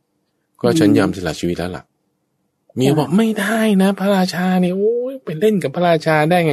[0.60, 1.82] ก็ฉันอืมยอมสละชีวิตแล้วล่ะ
[2.76, 6.52] เมียค่ะบอกไม่ได้นะ พระราชาเนี่ยโอ้ยไปเล่นกับพระราชาได้ไง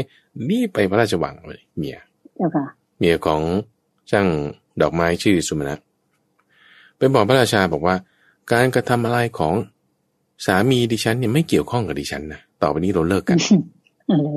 [0.50, 1.98] รีบไปพระราชวังเลยเมีย
[2.36, 2.66] เจ้าค่ะ
[3.00, 3.42] เมียของ
[4.12, 4.28] ช่าง
[4.82, 5.76] ดอกไม้ชื่อสุมาณะ
[6.98, 7.96] ไปบอกพระราชาบอกว่า
[8.52, 9.56] การกระทำอะไรของ
[10.46, 13.38] สามีดิฉันเนี่ยไม่เกี่ยวข้องกับดิฉันนะต่อไปนี้เราเลิกกัน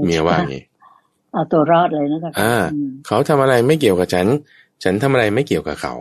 [0.06, 0.62] เมียว่าอย่างนี้
[1.34, 4.26] เอาตัวรอดเลยนะเจ้าค่ะอ่าอืมเขาทำอะไรไม่เกี่ยวกับฉัน
[4.84, 5.94] ฉันทำอะไรไม่เกี่ยวกับเขา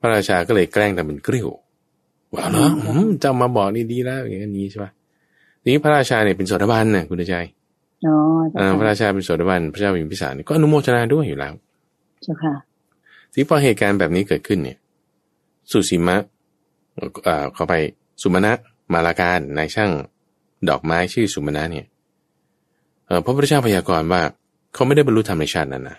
[0.00, 1.48] พระราชาก็เลยแกล้งทำเป็นกริ้ว
[2.34, 4.90] ว่าเหรออืมจำมาบอกนี่ดีแล้วอย่างนี้ใช่ปะ
[5.62, 7.36] ทีนี้พระราชาเนี่ยเป็นโสดาบันน่ะคุณใจ
[8.06, 8.16] อ๋อ
[8.50, 11.52] เจ้าอ่าพระค่ะราชาเป็นโสดาบันพระเจ้าพิมพิสารนี่ก็อนุโมทนาด้วยอยู่แล้ว
[12.22, 12.54] เจ้าค่ะ
[13.32, 14.78] ทีนี้พอเหตุการณ์แบบนี้เกิดขึ้นเนี่ย
[15.70, 16.16] สุสีมะ
[17.24, 17.74] เอ่อเข้าไป
[18.22, 18.52] สุมาณะ
[18.92, 19.90] มาลาการนายช่าง
[20.68, 21.93] ดอกไม้ชื่อสุมาณะเนี่ยเอ่อ
[23.24, 24.22] พระพุทธเจ้าพยากรณ์ว่า
[24.74, 25.98] เขาไม่ได้บรรลุธรรมในชาตินั้นนะ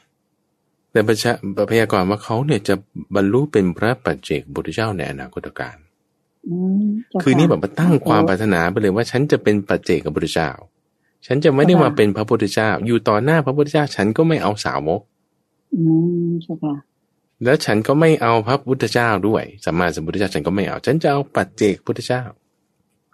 [0.92, 1.32] แต่พระชา
[1.72, 2.76] พยากรณ์ว่าเขาเนี่ยจะ
[3.16, 5.76] บรรลุเป็นพระปัจเจกบุตรเจ้าในอนาคตการ
[6.48, 10.50] อืมเจ้าะคือนี่แบบมาตั้งความปรารถนาไปเลยว่าฉันจะเป็นปัจเจกกับพุทธเจ้า
[11.26, 15.02] ฉันจะไม่ได้มาเป็นพระพุทธเจ้า อยู่ต่อหน้าพระพุทธเจ้า ฉันก็ไม่เอาสาวก
[15.76, 15.82] อื
[16.28, 16.76] มเจ้าค่ะ
[17.44, 22.24] แล้วฉันก็ไม่เอาพระพุทธเจ้าด้วยสัมมาสัมพุทธเจ้าฉันก็ไม่เอา ฉันจะเอาปัจเจกพุทธเจ้า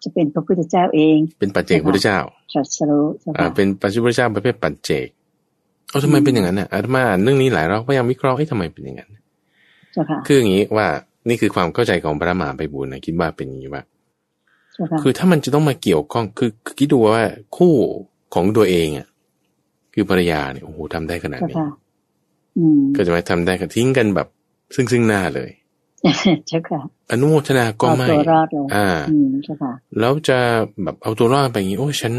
[0.03, 2.19] จะเป็นพระพุทธเจ้าเอง เป็นปัจเจกพุทธเจ้า
[2.53, 5.07] ตรัสรู้เจ้าอ่าค่ะเป็นปัจจุบันเจ้าประเภทปัจเจก
[5.89, 9.09] เอาทำไมเป็นอย่างนั้นน่ะอาตมาอ่านเรื่องนี้หลายรอบพยายามวิเคราะห์ให้ทำไมเป็นอย่างนั้น
[9.93, 10.87] เจ้าค่ะคืออย่างนี้ว่า
[11.29, 13.83] นี่คือความเข้าใจของพระมหาไปบูลย์นะคิดว่าเป็นอย่างนี้ว่า
[14.73, 17.25] เจ้าค่ะคือถ้ามันจะต้องมาเกี่ยวข้องคือคือคิดดูว่า
[17.57, 17.73] คู่
[18.33, 19.07] ของตัวเองอะ
[19.93, 21.69] คือภรรยาเนี่ยโอ้โหทำได้ขนาดเจ้านี้ค่ะ
[22.57, 24.27] อืมก็จะมาทำได้กันทิ้งกันแบบ
[24.75, 25.49] ซึ่งซึ่งหน้าเลย
[26.47, 26.79] เจ้าค่ะ
[27.11, 30.37] อนุโมทนาก็เอาไม่ตัวรอดเลยอ่าอืมเจ้าค่ะแล้วจะ
[30.83, 32.13] แบบเอาตัวรอดไปอย่างนี้โอ้ฉัน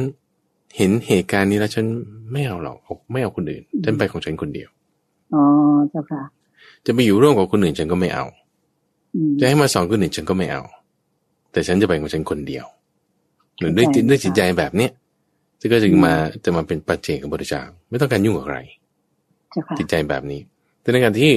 [0.76, 1.84] เห็นเหตุการณ์นี้แล้วฉัน
[2.32, 4.68] ไม่เอาหรอกเอาไม่เอาคนอื่นฉันไปของฉันคนเดียว
[5.34, 5.42] อ๋อ
[5.90, 6.22] เจ้าค่ะ
[6.86, 8.24] จะไปอยู่ร่วมกับคนอื่นฉันก็ไม่เอา
[9.14, 10.62] อืมจะให้มาสอนคนอื่นฉันก็ไม่เอา
[11.52, 12.66] แต่ฉันจะไปของฉันคนเดียว
[13.58, 14.90] หรือด้วยจิตด้วยจิตใจแบบเนี้ย
[15.60, 16.14] จะก็จึงมา
[16.44, 18.58] จะมาเป็นปัจเจกบริจาคไม่ต้องการยุ่งกับใคร
[19.50, 20.40] เจ้าค่ะจิตใจแบบนี้
[20.82, 21.32] แต่ในการที่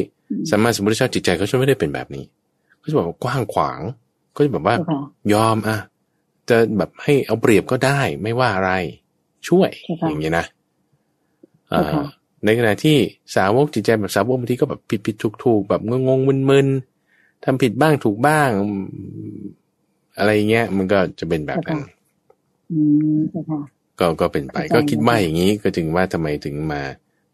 [0.50, 2.24] สัมมาสัมพุทธเจ้าจิตใจเขาจะไม่ได้เป็นแบบนี้
[2.86, 3.80] เขาจะแบบว่ากว้างขวาง
[4.36, 5.00] ก็จะแบบว่าเจ้าค่ะ
[5.34, 5.78] ยอมอะ
[6.50, 8.72] จะแบบให้เอาเปรียบก็ได้ไม่ว่าอะไร
[9.48, 10.46] ช่วยใช่ค่ะอย่างนี้นะ
[11.70, 12.06] เอ่ใช่ค่ะอ
[12.46, 12.98] ในขณะที่
[13.36, 18.50] สาวกจิตใจแบบสาวกบางทีก็แบบผิดผิดถูกถูกแบบงงงมึนมึนๆทำผิดบ้างถูกบ้าง
[20.18, 21.80] อะไรเงี้ย มันก็จะเป็นแบบนั้น
[22.72, 22.80] อื
[23.18, 23.60] มเจ้าค่ะ
[24.00, 26.82] ก็ก็เป็นไปเข้าใจก็คิดว่าอย่างนี้ก็จึงว่าทำไมถึงมา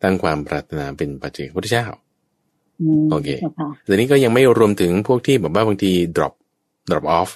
[0.04, 2.11] ตั้งความปรารถนาเป็นปัจเจกพุทธเจ้าอืม
[3.12, 6.34] โอเคเจ้าค่ะแต่นี้ก็ยังไม่รวมถึงพวกที่แบบว่าบางที drop
[6.90, 7.30] drop off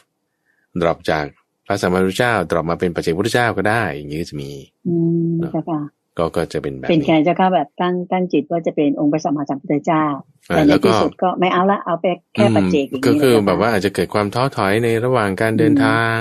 [0.82, 1.26] drop จาก
[1.66, 4.52] พระสัมมาสัมพุทธเจ้า drop มาเป็นปัจเจกพุทธเจ้าก็ได้ อย่างนี้ก็จะมี
[4.88, 4.96] อื
[5.32, 5.82] มเจ้าค่ะ
[6.18, 10.06] ก็ก็จะเป็นแบบเป็นนี้แค่เจ้าค่ะแบบตั้งตั้งจิตว่าจะเป็นองค์พระสัมมาสัมพุทธเจ้า
[10.52, 16.16] อ่าแต่ในแล้วก็ที่สุดก็ไม่เอาละเอาไปแค่ปัจเจกอย่างก็นี้คือเลยแบบว่าอาจจะเกิดความท้อถอยในระหว่างการเดินทาง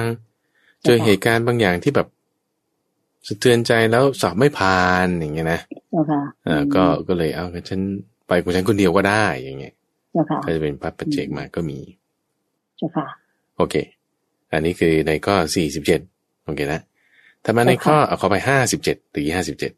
[0.84, 2.08] เจอเหตุการณ์บางอย่างที่แบบ
[3.28, 5.60] สะเทือนใจแล้วสอบไม่ผ่านอย่างเงี้ยนะ
[5.90, 7.80] เจ้าค่ะอ่าก็ก็เลยเอางั้นฉัน
[8.28, 9.74] ไปของฉันคนเดียวก็ได้อย่างเงี้ย
[10.12, 11.78] เจ้าค่ะก็จะเป็นพระปัจเจกมาก็มี
[12.76, 13.06] เจ้าค่ะ
[13.56, 13.74] โอเค
[14.52, 16.00] อันนี้คือในข้อสี่สิบเจ็ด
[16.44, 16.80] โอเคนะ
[17.44, 19.72] ถ้ามาในเจ้าค่ะข้อเอาขอไปห้าสิบเจ็ดหรือห้าสิบเจ็ด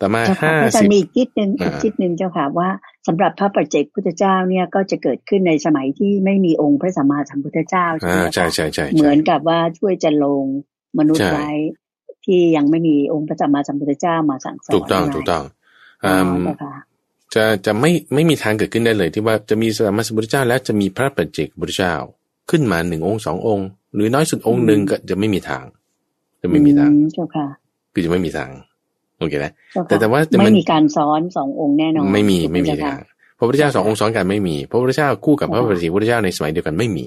[0.00, 2.68] ต่อมาเจ้าค่ะห้าพระอาจารสิบย์มีอีกนิดนึงอ่าอีกนิดนึงเจ้าค่ะว่า
[3.06, 10.44] สำหรับพระปัจเจกพุทธเจ้าเนี่ยก็จะเกิดขึ้นในสมัยที่ไม่มีองค์พระสัมมาสัมพุทธเจ้าใช่อ่าไหมใช่คะใช่ใช่เหใช่มือนกับว่าช่วยจะลง
[10.98, 11.48] มนุษใช่ย์ไว้
[12.24, 15.42] ที่ยังไม่มีองค์พระสัมมาสัมพุทธเจ้ามาสั่งสอนถูกต้องะไรถูกต้อง
[16.04, 21.94] อ๋ออืมเจ้าค่ะจะจะไม่ไม่มีทางเกิดขึ้นได้เลย ที่ว่าจะมีสมมาสัมพุทธเจ้า แล้วจะมีพระปัจเจกพุทธเจ้า
[22.50, 25.64] ขึ้นมาหนึ่งองค์สององค์ หรือน้อยสุดองค์หนึ่งก็จะไม่มีทาง
[26.42, 27.46] จะไม่มีทางอืเจ้าค่ะ
[27.92, 28.50] คือจะไม่มีทาง
[29.18, 32.98] โอเคนะเจ้ค่ะแต่แต่ว่าจะมันไม่มีการซ้อนสององค์แน่นอนไม่มีถูกหไม่มีเจ้าทาค่ะง
[33.38, 37.06] พระพุทธเจ้าสององค์ซ้อนกันไม่มีพระพุทธเจ้าคู่กับพระปัจเจกพุทธเจ้าในสมัยเดียวกันไม่มี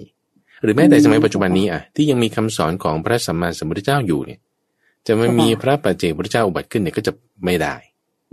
[0.64, 4.40] หรือแม้แต่อืมสมัยปัจจุบันนี้อะที่ยังมีคำสอนของพระสัมมาสัมพุทธเจ้าอยู่เนี่ย
[5.08, 7.12] จะไม่มีพระปัจเจกพุทธเจ้าอุบัติขึ้นเนี่ยก็จะ
[7.46, 7.76] ไม่ได้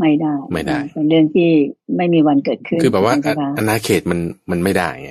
[0.01, 1.49] ไม่ได้ ไม่ได้เป็นเรื่องที่
[1.97, 4.21] ไม่มีวันเกิดขึ้น คือแบบว่าเจ้ค่ะอาณาเขตมัน
[4.51, 5.11] มันไม่ได้ไง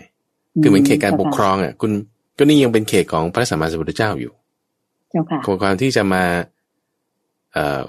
[0.61, 1.91] คือเหมือนเขตการปกครองอะ คุณ
[2.37, 4.33] ก็นี่ยังเป็นเขตของพระสัมมาสัมพุทธเจ้าอยู่
[5.11, 6.23] เจ้าค่ะของความที่จะมา
[7.53, 7.81] เอ่อ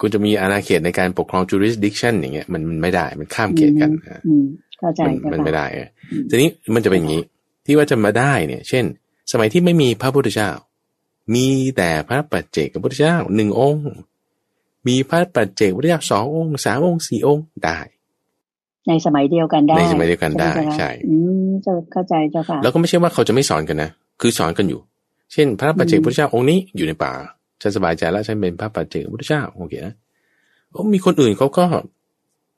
[0.00, 4.44] คุณจะมีอาณาเขตในการปกครอง jurisdiction อย่างเงี้ยมันมันไม่ได้มันข้ามเขตกันอะอืม
[4.78, 7.22] เข้าใจมันเจ้ามันค่ะไม่ได้เอออืมทีนี้มันจะเป็นอย่างนี้
[7.66, 8.84] ที่ว่าจะมาได้เนี่ย เช่น
[9.32, 10.50] สมัยที่ไม่มีพระพุทธเจ้า
[11.34, 11.46] มี
[11.76, 13.86] แต่พระปัจเจกพุทธเจ้าหนึ่งองค์
[14.88, 17.78] มีพระปัจเจกพุทธเจ้าสององค์สามองค์สี่องค์ได้
[18.88, 21.14] ในสมัยเดียวกันได้ ในสมัยเดียวกันได้หมเจ้าค่ะใช่อื
[21.46, 24.80] มเจ้าเข้าใจเจ้าค่ะแล้วก็ไม่ใช่ว่าเขาจะไม่สอนกันนะคือสอนกันอยู่
[25.32, 27.12] เช่น พระปัจเจกพุทธเจ้าองค์นี้อยู่ในป่า
[27.62, 29.94] ฉันสบายใจแล้วฉันเป็นพระปัจเจกพุทธเจ้าโอเคนะ
[30.70, 31.64] โอ้มีคนอื่นเขาก็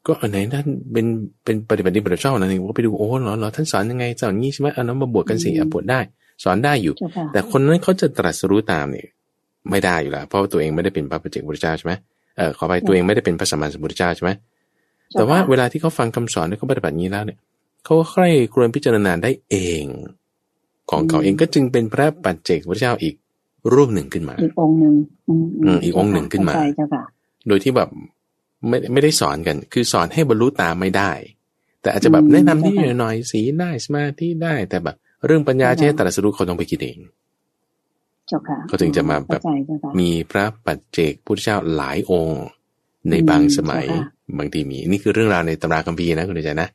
[0.07, 1.07] ก็อันไหนท่านเป็น
[1.45, 6.01] เป็นปฏิบัติดีปฏิบัติชอบนะนี่ก็ไปดูโอ้เหรอเหรอท่านสอนยังไงสอนงี้ใช่ไหมเอาน้ำมาบวชกันสิอืมอะบวชได้
[6.45, 9.09] สอนได้อยู่เจ้าค่ะแต่คนนั้นเขาจะตรัสรู้ตามเนี่ย
[9.71, 11.93] ไม่ได้อยู่แล้วเพราะว่าตัวเองไม่ได้เป็นพระปัจเจกพุทธเจ้าใช่ไหม
[12.37, 14.31] เออขอไปตัวเองไม่ได้เป็นพระสัมมาสัมพุทธเจ้าใช่ไหม
[15.13, 17.39] แต่ว่าเวลาที่เขาฟังคำสอนแล้วเขาปฏิบัตินี้แล้วเนี่ย
[17.85, 19.85] เขาก็ใคร่ครวญพิจารณาได้เอง
[20.91, 23.15] ของเขาเองก็จึงเป็นพระปัจเจกพุทธเจ้าอีก
[23.75, 24.95] รูปหนึ่งขึ้นมา อีกองค์หนึ่ง
[25.29, 27.03] อืมอืมอีกองค์หนึ่งขึ้นมาเข้ใจเจ้าค่ะ
[27.49, 27.89] โดยที่แบบ
[28.69, 31.11] ไม่ไม่ได้สอนกัน คือสอนให้บรรลุตามไม่ได้
[31.83, 36.99] แต่อาจจะแบบอืมแนะนำที่เข้าใจหน่อยๆสีได้สมาธิได้แต่แบบ เรื่องปัญญาเข้าใจจะให้ตรัสรู้เขาต้องไปคิดเอง
[38.29, 42.43] เจ้าค่ะเขาถึงจะมาแบบเข้ใจเจ้าค่ะมีพระปัจเจกพุทธเจ้าหลายองค์
[43.11, 46.69] ในบางสมัยเจ้าค่ะบางทีมี นี่คือเรื่องราวในตำราคัมภีร์นะคุณใจนะ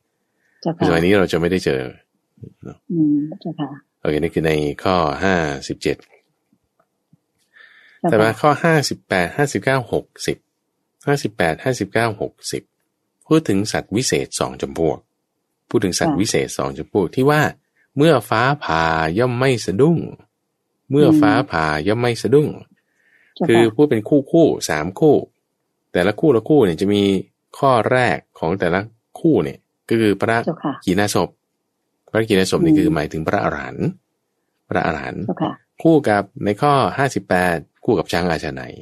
[0.62, 1.80] เจ้าสค่ะมัยนี้เราจะไม่ได้เจอ
[2.92, 3.68] อืมเจ้าค่ะ
[4.00, 4.52] โอเคนี่คือใน
[4.84, 5.34] ข้อห้า
[5.68, 5.96] สิบเจ็ด
[8.00, 10.36] เจ้าแต่มาค่ะข้อห้าสิบแปดห้าสิบเก้าหกสิบ
[11.06, 12.62] ห้าสิบแปดห้าสิบเก้าหกสิบ
[13.26, 14.98] พูดถึงสัตว์วิเศษสองจำพวก
[15.68, 17.42] พูดถึงสัตว์วิเศษสองจำพวกที่ว่า
[17.96, 18.84] เมื่อฟ้าผ่า
[19.18, 19.98] ย่อมไม่สะดุ้ง
[20.92, 22.48] เมื่อฟ้าผ่าย่อมไม่สะดุ้ง
[23.34, 25.16] เจ้าคือค่ะพูดเป็นคู่คู่สามคู่
[25.92, 27.02] แต่ละคู่ละคู่เนี่ยจะมี
[27.58, 28.80] ข้อแรกของแต่ละ
[29.20, 31.28] คู่เนี่ย ก็คือพระเจ้าค่ะกีนาศพ
[32.10, 33.88] พระกีนาศพนี่อืมคือหมายถึงพระอรหันต์
[34.68, 38.74] พระอรหันต์เจ้าค่ะคู่กับในข้อห้าสิบแปดคู่กับช้างอาชาไนย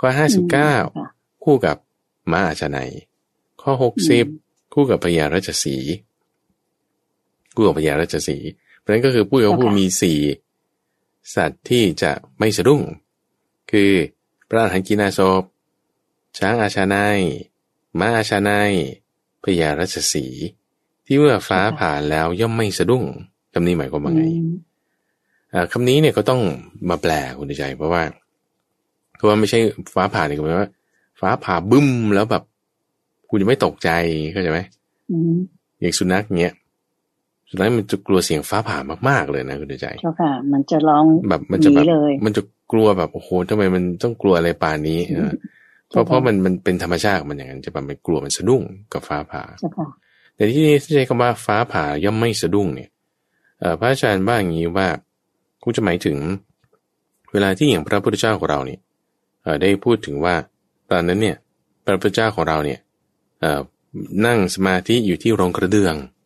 [0.00, 1.08] ข้อห้าสิบเก้าอืมจ้าค่ะ
[1.44, 1.76] คู่กับ
[2.32, 2.90] ม้าอาชาไนย
[3.62, 5.92] ข้อหกสิบอืมคู่กับพญาราชสีห์
[7.54, 10.18] คู่กับพญาราชสีห์เพราะฉะนั้นก็คือผู้กับผู้มีสี่
[11.34, 12.82] สัตว์ที่จะไม่สะดุ้ง
[13.70, 13.90] คือ
[14.48, 15.42] พระอรหันต์กินาศพ
[16.38, 17.18] ช้างอาชาไนย
[17.98, 18.72] ม้าอาชาไนย
[19.42, 20.46] พญาราชสีห์
[21.06, 23.04] ที่เมื่อฟ้าผ่าแล้วย่อมไม่สะดุ้ง
[23.52, 24.52] คำนี้หมายความว่าไงอืม
[25.52, 26.40] อ่าคำนี้เนี่ยก็ต้อง
[26.88, 28.02] มาแปลคุณใจ เพราะว่า
[29.16, 29.58] เพราะว่าไม่ใช่
[29.94, 30.70] ฟ้าผ่าเนี่ยก็หมายว่า
[31.20, 32.42] ฟ้าผ่าบึ้มแล้วแบบ
[33.30, 33.90] คุณจะไม่ตกใจ
[34.32, 34.60] เข้าใจไหม
[35.10, 35.34] อืม
[35.80, 36.54] อย่างสุนัขเนี้ย
[37.48, 38.78] สุดท้ายมันจะกลัวเสียงฟ้าผ่า
[39.08, 42.42] มากๆเลยนะคุณใจเจ้าค่ะ มันจะร้องแบบมันจะแบบหเลยมันจะ
[42.72, 45.32] กลัวแบบโอ้โหทำไมมันต้องกลัวอะไรป่านนี้เออ
[45.88, 49.88] เพราะเพราะมันมันเป็นธรรมชาติของมันอย่างนั้นจะแบบมันกลัวมันสะดุ้งกับฟ้าผ่าเจ้าค่ะ
[50.34, 52.90] แต่ที่นี่ที่ใช้คำว่าฟ้าผ่าย่อมไม่สะดุ้งเนี่ย
[53.60, 54.88] เอ่อพระอาจารย์ว่าอย่างนี้ว่า
[55.62, 56.16] คงจะหมายถึง
[57.32, 58.80] เวลาที่อย่างพระพุทธเจ้าของเราเนี่ย
[59.42, 60.34] เอ่อได้พูดถึงว่า
[60.90, 61.36] ตอนนั้นเนี่ย
[61.84, 62.80] พระพุทธเจ้าของเราเนี่ย
[63.40, 63.60] เอ่อ
[64.26, 66.16] นั่งสมาธิอยู่ที่โรงกระเดืองเจ้าค่ะ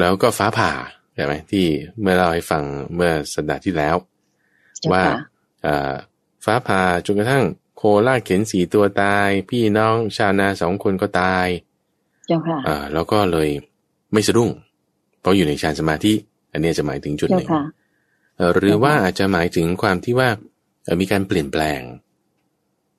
[0.00, 0.72] แล้วก็ฟ้าผ่า
[1.14, 1.66] ใช่ไหมที่
[2.00, 2.62] เมื่อเราให้ฟัง
[2.94, 3.96] เมื่อสัปดาห์ที่แล้ว
[4.80, 5.16] เจ้าว่าค่ะ
[5.62, 5.92] เอ่อ
[6.44, 7.44] ฟ้าผ่าจนกระทั่ง
[7.76, 11.46] โคลากเข็นสีตัวตาย พี่น้องชาวนาสองคนก็ตาย
[12.26, 13.48] เจ้าค่ะอ่าแล้วก็เลย
[14.12, 14.50] ไม่สะดุ้ง
[15.20, 16.12] เพราะอยู่ในฌานสมาธิ
[16.52, 17.62] อันเนี้ยจะหมายถึงจุดเจ้าหนึ่งค่ะ
[18.36, 20.28] เอ่อหรือว่าอาจจะหมายถึงความที่ว่า
[20.84, 21.80] เอ่อมีการเปลี่ยนแปลง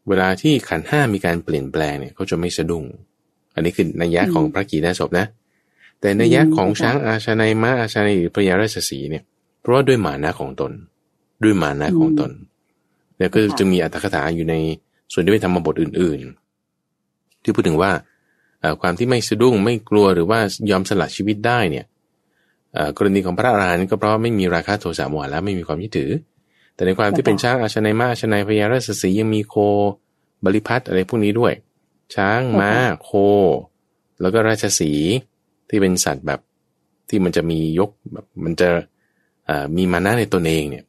[0.07, 2.84] เวลาที่ขันธ์ห้ามีการเปลี่ยนแปลงเนี่ยเขาจะไม่สะดุ้ง
[3.55, 5.26] อันนี้คือนัยยะของพระกีนาศพนะ
[6.02, 9.24] แต่นัยยะของช้างอาชาในม้าอาชาในหรือพระยาราชสีห์เนี่ย
[9.62, 10.72] เพราะว่าด้วยหมานะของตน
[11.43, 12.32] ด้วยหมานะของตน
[13.18, 14.56] แล้วก็จะมีอัตถกถาอยู่ใน
[15.14, 16.20] ส่วนที่เป็นธรรมบทอื่น
[16.82, 17.91] ๆ ที่พูดถึงว่า
[18.62, 20.39] เอ่อความที่ไม่สะดุ้งไม่กลัวหรือว่า
[20.70, 21.86] ยอมสละชีวิตได้เนี่ย
[22.74, 26.12] เอ่อกรณีของพระอรหันต์ก็เพราะว่าไม่มีราคะโทสะโมหะแล้วไม่มีความยึดถือ
[26.76, 29.56] แต่ในความที่เป็นช้างอาชนายม้าอาชนายพญาราชสีห์ยังมีโค
[30.45, 31.54] บริพัตรอะไรพวกนี้ด้วย
[32.16, 32.72] ช้างม้า
[33.04, 33.12] โค
[34.22, 35.10] แล้วก็ราชสีห์
[35.70, 36.40] ที่เป็นสัตว์แบบ
[37.10, 38.70] ที่มันจะมียกแบบมันจะ
[39.46, 40.86] เอ่อมีมานะในตนเองเนี่ย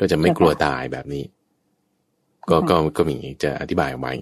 [0.00, 1.24] ก็จะไม่กลัวตายแบบนี้
[2.48, 4.12] ก็ก็ก็มีจะอธิบายไว้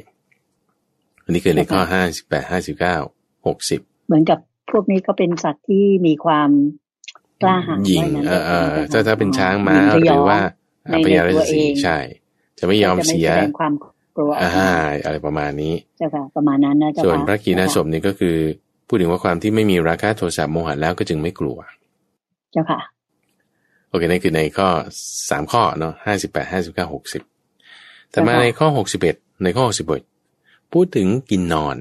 [1.25, 2.97] อันนี้คือในข้อห้าสิบแปดห้าสิบเก้า
[3.47, 4.39] หกสิบเหมือนกับ
[4.71, 6.51] พวกนี้ก็เป็นสัตว์ที่มีความ
[7.43, 10.41] กล้าหาญหญิงว่าเออเออจ้ถ้าถ้าเป็นช้างม้าญิงพหยรือว่า
[10.89, 11.99] ในพญาราชสีในตัวเองห์ใช่
[12.59, 13.73] จะไม่ยอมจะเสียแสดงความ
[14.17, 14.71] กลัวออกอ่ามา
[15.05, 18.37] อะไรประมาณนี้เจ้าค่ะประมาณนั้นนะเจ้าค่ะส่วนพระกีนาศพนี่ก็คือ
[18.93, 21.59] พูดถึงว่าความที่ไม่มีราคะโทสะโมหะแล้วก็จึงไม่กลัว
[22.53, 22.81] เจ้าค่ะ
[23.89, 24.69] โอเคนั่นคือในข้อ
[25.31, 27.23] สามข้อเนาะห้าสิบแปดห้าสิบเก้าหกสิบ
[28.11, 30.03] แต่มาในข้อหกสิบเอ็ดในข้อหกสิบเอ็ด
[30.73, 31.77] พูดถึงกินนอน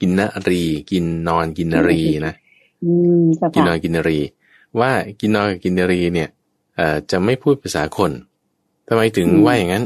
[0.00, 0.62] กินนรี
[0.92, 2.34] กินนอนกินนรีนะ
[2.84, 2.90] อื
[3.22, 4.18] มเจ้ากินค่ะนอนกินนรี
[4.80, 6.28] ว่ากินนอนกับกินนรีเนี่ย
[6.76, 8.10] เอ่อจะไม่พูดภาษาคน
[8.88, 9.84] ทำไมถึงว่าอย่างนั้น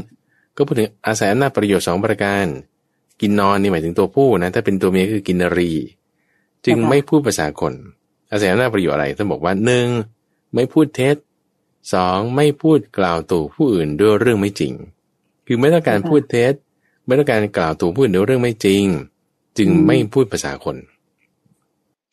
[0.55, 2.45] ก็พูดถึงอาศัยอำนาจประโยชน์สองประการ
[3.21, 5.71] กินนอนนี่หมายถึงตัวผู้นะ ถ้าเป็นตัวเมียคือกินนรี
[6.65, 7.73] จึงไม่พูดภาษาคน
[8.31, 9.87] อาศัยอำนาจประโยชน์อะไรท่านบอกว่าหนึ่ง
[10.53, 11.15] ไม่พูดเท็จ
[11.93, 14.73] สองไม่พูดกล่าวตู่ผู้อื่นด้วยเรื่องไม่จริง
[15.45, 16.53] คือไม่ต้องการพูดเท็จ
[17.05, 18.83] ไม่ต้องการกล่าวตู่ผู้อื่นด้วยเรื่องไม่จริง
[19.57, 20.75] จึงไม่พูดภาษาคน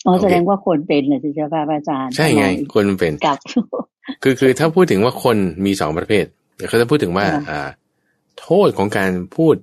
[0.07, 3.39] อ๋อโอเคแสดงว่าคนเป็นนะเจ้าค่ะพระอาจารย์ ใช่ไงคนมันเป็นกับ
[4.23, 5.37] คือคือถ้าพูดถึงว่าคน
[5.67, 6.25] มีสองประเภท
[6.57, 7.69] เดี๋ยวเขาจะพูดถึงว่าค่ะอ่า
[8.41, 9.57] โทษของการพูด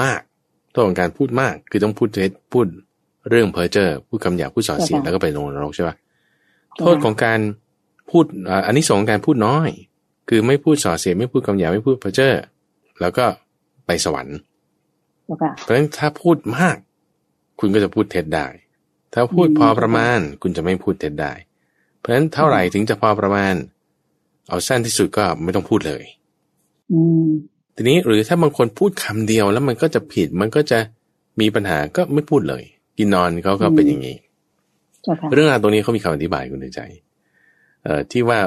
[0.00, 0.20] มาก
[0.72, 2.66] โทษของการพูดมาก คือต้องพูดเท็จพูด
[3.28, 5.96] เรื่องเพ้อเจ้อพูดคำหยาบพูดส่อเสียดแล้วก็ไปลงนรกใช่ปะ
[6.78, 7.40] โทษของการ
[8.10, 9.70] พูดอ่าอันนี้สองส์ของการพูดน้อย
[10.28, 12.32] คือไม่พูดส่อเสียดไม่พูดคำหยาบไม่พูดเพ้อเจ้อ
[13.00, 13.24] แล้วก็
[13.86, 14.36] ไปสวรรค์
[15.24, 16.76] เจ้าค่ะเพราะฉะนั้นถ้าพูดมาก
[17.60, 18.46] คุณก็จะพูดเท็จได้
[19.12, 21.32] ถ้าพูดอืมพอประมาณ คุณจะไม่พูดเท็จได้
[21.98, 23.54] เพราะฉะนั้นเท่าไหร่ถึงจะพอประมาณ
[24.48, 26.04] เอาสั้นที่สุดก็ไม่ต้องพูดเลย
[26.92, 27.28] อืม
[27.76, 30.78] ทีนี้หรือถ้าบางคนพูดคำเดียวแล้วมันก็จะผิดมันก็จะ
[31.40, 32.62] มีปัญหาก็ไม่พูดเลย
[32.98, 34.16] กินนอนเขาก็เป็นอย่างนี้
[35.02, 36.80] เจ้าค่ะเรื่องราวตรงนี้เขามีคำอธิบายคุณในใจ
[37.84, 38.38] เอ่อที่ว่า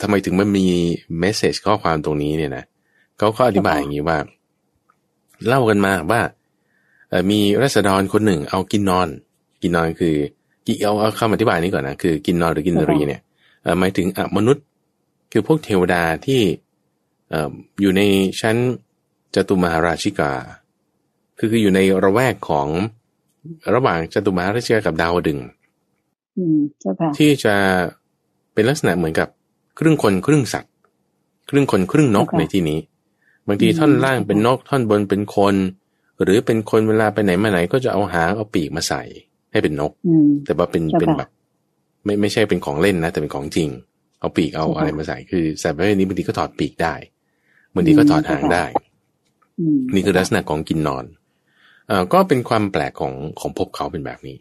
[0.00, 0.66] ทำไมถึงมันมี
[1.18, 2.64] เมสเซจข้อความตรงนี้เนี่ยนะ
[3.18, 4.18] เขาก็อธิบายอย่างนี้ว่า
[5.46, 6.20] เล่ากันมาว่า
[7.10, 9.08] เอ่อมีรัษฎรคนหนึ่ง เอากินนอน
[9.62, 10.14] กินนอนคือ
[10.66, 13.20] กิเอาเอาคำอธิบายนี้ก่อนนะคือกินนอนหรือกินนรีเนี่ย
[13.62, 14.64] เอ่อหมายถึงอมนุษย์
[15.32, 16.40] คือพวกเทวดาที่
[17.30, 17.50] เอ่อ
[17.80, 18.02] อยู่ใน
[18.40, 18.56] ชั้น
[19.34, 20.32] จตุมหาราชิกา
[21.38, 22.68] คือคืออยู่ในระแวกของ
[23.74, 25.46] ระหว่างจตุมหาราชิกากับดาวดึงส์
[26.36, 27.54] อืมเจ้าค่ะที่จะ
[28.54, 29.28] เป็นลักษณะเหมือนกับ
[29.78, 30.72] ครึ่งคนครึ่งสัตว์
[31.50, 32.78] ครึ่งคนครึ่งนกค่ะในที่นี้
[33.48, 35.54] บางทีอืมท่อนล่างเป็นนกท่อนบนเป็นคน
[36.22, 39.02] หรือเป็นคนเวลาไปไหนมาไหนก็จะเอาหางเอาปีกมาใส่
[39.52, 41.28] ให้เป็นนกอืมแต่ว่าเป็นเจ้าค่ะเป็นแบบ
[42.04, 43.68] ไม่ไม่ใช่เป็นของเล่นนะ แต่เป็นของจริง
[44.20, 46.94] เอาปีกเอาเจ้าค่ะอะไรมาใส่คือสัตว์ประเภทนี้บางทีก็ถอดปีกได้
[47.74, 48.64] บางทีก็ถอดหางเจ้าค่ะได้
[49.60, 51.23] อืมนี่คือลักษณะของกินนอนเอ่อ
[52.12, 54.36] ก็เป็นความแปลกของของภพเขาเป็นแบบนี้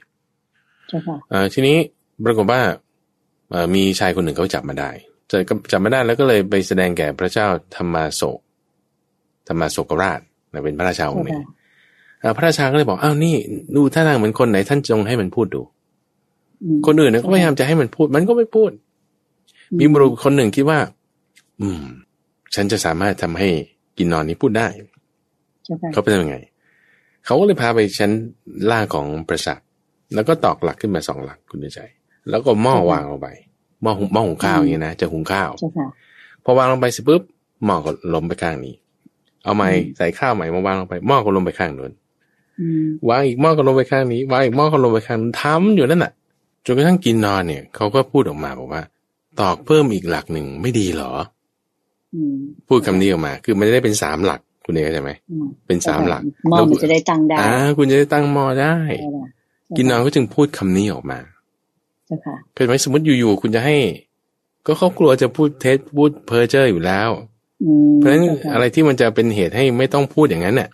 [0.88, 1.78] เจ้าค่ะเอ่อทีนี้
[2.26, 2.62] ปรากฏว่า
[3.52, 4.90] เอ่อมีชายคนหนึ่งเขาจับมาได้
[5.32, 8.40] จับจับมาได้แล้วก็เลยไปแสดงแก่พระเจ้าธรรมาโศก
[9.48, 10.20] ธรรมาโศกราช
[10.54, 11.40] นะเป็นพระราชาองค์หนึ่ง
[12.20, 13.36] เอ่อพระราชาก็เลยบอกอ้าวนี่
[13.76, 15.62] ดูท่าทางเหมือนคนไหนท่านจงให้มันพูดดู
[16.64, 18.72] อืมคนอื่นเนี่ยก็พยายามจะให้มันพูด มันก็ไม่พูด
[19.80, 20.80] มีบุรุษคนหนึ่งคิดว่า
[21.62, 21.84] อืม
[22.56, 23.50] ฉันจะสามารถทำให้
[23.98, 24.68] กินนอนนี้พูดได้
[25.64, 26.36] เจ้าค่ะเขาเป็นยังไง
[27.26, 28.12] เขาก็เลยพาไปชั้น
[28.72, 29.60] ล่างของปราสาท
[30.14, 31.80] แล้วก็ตอกหลักขึ้นมาสองหลักคุณใจ
[32.30, 33.30] แล้วก็หม้อวางลงไป
[33.84, 35.88] หม้อหุงหม้อหุงข้าวอย่างเงี้ยนะจะหุงข้าวเจ้าค่ะ
[36.44, 37.22] พอวางลงไปเสร็จปุ๊บ
[37.66, 38.74] หม้อก็ล้มไปข้างนี้
[39.44, 41.92] เอาไม้อืมใส่ข้าวใหม่มาวางลงไปหม้อก็ล้มไปข้างนู้น
[42.60, 46.12] อืมวางอีกหม้อก็ลงไปข้างนี้วางอีกหม้อก็ลงไปข้างนู้นทำอยู่นั่นน่ะ
[46.66, 48.84] จนกระทั่งกินนอนเนี่ยเขาก็พูดออกมาบอกว่า
[49.40, 51.12] ตอกเพิ่มอีกหลักหนึ่งไม่ดีเหรอ
[52.14, 52.36] อืม
[52.68, 59.20] พูดคำนี้ออกมา คือมันจะได้เป็นสามหลัก คุณเอกเข้าใจไหมอืมเป็นสามหลักหม้อมันจะได้ตั้งได้อ่าคุณจะได้ตั้งหม้อได้ใช่ไหม
[59.78, 61.20] กินนอนก็จึงพูดคำนี้ออกมา
[62.08, 63.78] เจ้าค่ะเคยไหมสมมติอยู่ๆคุณจะให้
[64.66, 67.10] ก็เขากลัวจะพูดเท็จพูดเพ้อเจ้ออยู่แล้ว
[67.64, 70.70] อืมเพราะฉะนั้นจ้ค่อะไรที่มันจะเป็นเหตุให้ไม่ต้องพูดอย่างนั้นเนี่ย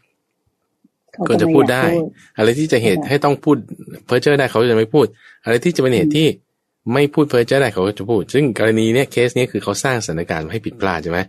[1.13, 2.03] เขาก็จะพูดได้ม่อยา
[2.35, 3.57] กอะไรที่จะเหตุค่ะให้ต้องพูด
[4.05, 5.05] เพ้อเจ้อได้เขาจะไม่พูด
[5.43, 6.27] อะไรที่จะเป็นเหตุที่
[6.93, 11.19] ไม่พูดเพ้อเจ้อได้เขาก็จะพูด ซึ่งกรณีเนี้ยเคสเนี้ยคือเขาสร้างสถานการณ์ให้ผิดพลาดใช่ไหม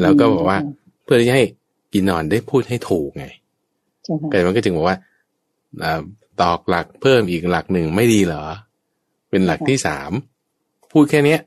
[0.00, 0.58] แล้วก็บอกว่า
[1.04, 1.44] เพื่อที่จะให้
[1.94, 3.26] กินนอนได้พูดให้ถูกไง
[4.04, 4.96] เจ้าค่ะแต่มันก็จึงบอกว่า
[5.82, 6.00] อ่า
[6.40, 8.42] ตอกหลักเพิ่มอีกหลักหนึ่งไม่ดีเหรอ
[9.30, 10.10] เป็นหลักที่สาม
[10.92, 11.40] พูดแค่เนี้ย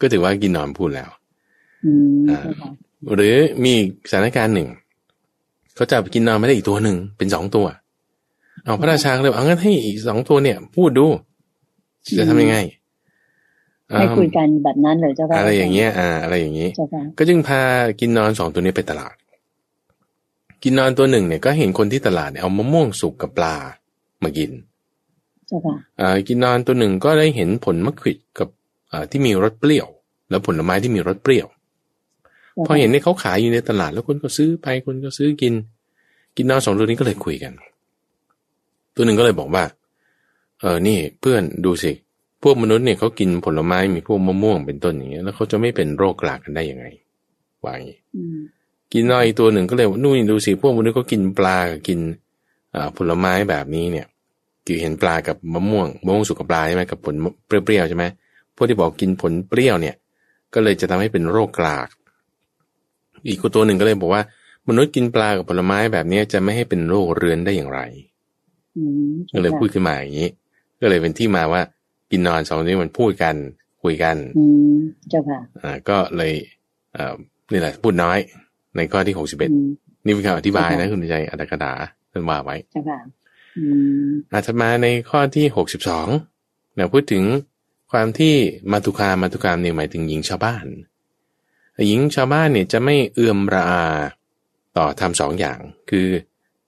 [0.00, 1.10] ก็ถือว่ากินนอนพูดแล้ว
[1.84, 2.70] อืมอ่าเจ้าค่ะ
[3.14, 4.68] หรือมีอีกสถานการณ์หนึ่ง
[5.74, 7.66] เขาจะกินนอนไม่ได้อีกตัวหนึ่งเป็นสองตัว
[8.64, 11.06] เอาพระราชาก็เลยบอกเอางั้นให้อีกสองตัวเนี่ย พูดดู
[12.18, 12.56] จะทำยังไง
[13.98, 17.60] ให้คุยอ่ากันแบบนั้นเลยเจ้าค่ะอะไรอย่างเงี้ย อ่า อะไรอย่างงี้เจ้าค่ะก็จึงพา
[18.00, 19.14] กินนอนสองตัวนี้ไปตลาด
[20.62, 23.54] กินนอนตัวหนึ่งเนี่ยก็เห็นคนที่ตลาดเนี่ยเอามะม่วงสุกกับปลา
[24.22, 24.50] มากิน
[25.46, 28.48] เจ้าค่ะอ่ากินนอนตัวหนึ่งก็ได้เห็นผลมะขวิดกับ
[28.92, 29.88] อ่าที่มีรสเปรี้ยว
[30.30, 31.46] แล้วผลไม้ที่มีรสเปรี้ยว
[32.66, 35.54] พอเห็นเนี่ยเขาขายอยู่ในตลาดแล้วคนก็ซื้อไปคนก็ซื้อกิน
[36.36, 37.52] กินนอนสองตัวนี้ก็เลยคุยกัน
[38.94, 39.64] ตัวหนึ่งก็เลยบอกว่า
[40.60, 41.92] เออนี่เพื่อนดูสิ
[42.42, 46.86] พวกมนุษย์เนี่ยเขากินผลไม้มีพวกมะม่วงเป็นต้นอย่างเงี้ยแล้วเขาจะไม่เป็นโรคกลากกันได้ยังไง
[47.62, 48.38] ว่าอย่างงี้อืม
[48.92, 51.98] กินนอนอีกตัวหนึ่งก็เลยว่านู่นดูสิพวกมนุษย์เขากินปลากับกิน
[52.74, 54.06] อ่าผลไม้แบบนี้เนี่ย
[54.66, 57.14] คือเห็นปลากับมะม่วงมะม่วงสุกกับปลาใช่ไหมกับผล
[57.46, 58.04] เปรี้ยวๆใช่ไหม
[58.56, 59.94] พวกที่บอกกินผลเปรี้ยวเนี่ย
[60.54, 61.88] ก็เลยจะทำให้เป็นโรคกลาก
[63.28, 64.22] อีกตัวหนึ่งก็เลยบอกว่า
[64.68, 67.80] มนุษย์กินปลากับผลไม้แบบนี้จะไม่ให้เป็นโรคเรื้อนได้อย่างไร
[68.76, 70.28] อืมก็เลยพูดขึ้นมาอย่างนี้
[70.80, 71.62] ก็เลยเป็นที่มาว่า
[72.10, 73.34] กินนอนสองตัวนี้มันพูดกัน
[73.82, 74.76] คุยกันอืม
[75.10, 76.32] เจ้าค่ะอ่าก็เลย
[76.94, 77.14] เอ่อ
[77.52, 78.18] นี่แหละพูดน้อย
[78.76, 79.68] ในข้อที่หกสิบเอ็ดอืม
[80.04, 81.72] นี่เป็นคำอธิบายนะค่ะคุณใจอัตถกดา
[82.12, 82.98] ท่านว่าไว้เจ้าค่ะ
[83.58, 83.64] อื
[84.06, 86.08] มอาตมาในข้อที่หกสิบสอง
[86.74, 87.24] เนี่ยพูดถึง
[87.92, 88.34] ความที่
[88.72, 90.66] มาตุคามมาตุคามเนี่ยหมายถึงหญิงชาวบ้าน
[91.88, 93.84] หญิงชาวบ้านเนี่ยจะไม่เอื่อมระอา
[94.76, 95.58] ต่อทำสองอย่าง
[95.90, 96.06] คือ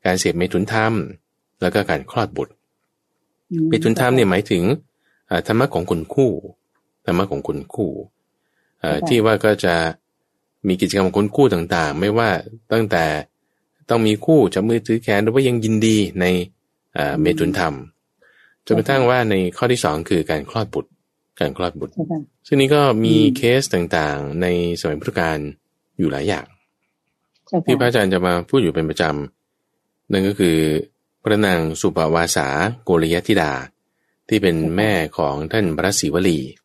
[0.05, 0.92] การเสพเมถุนธรรม
[1.61, 2.52] แล้วก็การคลอดบุตร
[3.50, 4.62] อืมเมถุนธรรมเนี่ยหมายถึง
[5.30, 6.32] อ่าธรรมะของคนคู่
[7.05, 7.90] ธรรมะของคนคู่
[8.80, 9.74] เอ่อที่ว่าก็จะ
[10.68, 12.28] มีกิจกรรมของคนคู่ต่างๆ ไม่ว่า
[12.72, 13.04] ตั้งแต่
[13.90, 16.24] ต้องมีคู่จับมือถือแขนหรือว่ายังยินดีใน
[16.94, 17.74] เอ่อเมถุนธรรม
[18.66, 20.90] จนกระทั่งว่าในข้อที่สองคือการคลอดบุตร
[21.40, 24.46] การคลอดบุตรเจ้าค่ะซึ่งนี้ก็มีอืมเคสต่างๆ ใน
[24.80, 25.38] สมัยพุทธกาล
[25.98, 26.46] อยู่หลายอย่าง
[27.46, 30.56] เจ้าที่พระค่ะอาจารย์จะมาพูดอยู่เป็นประจำนั่นก็คือ
[31.22, 32.48] พระนางสุปวาสา
[32.84, 33.52] โกริยธิดา
[34.28, 36.63] ที่เป็นแม่ของท่านพระศิวลีอืม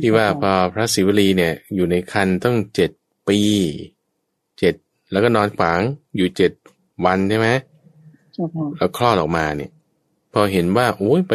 [0.00, 2.90] ที่ว่าพอพระศิวลีเนี่ย อยู่ในคันต้องเจ็ด
[3.28, 3.38] ปี
[4.58, 4.74] เจ็ด
[5.12, 5.80] แล้วก็นอนขวาง
[6.16, 6.52] อยู่เจ็ด
[7.04, 7.48] วันใช่ไหม
[8.34, 9.70] เจ้าค่ะแล้วคลอดออกมาเนี่ย
[10.32, 11.34] พอเห็นว่าโอ้ยไป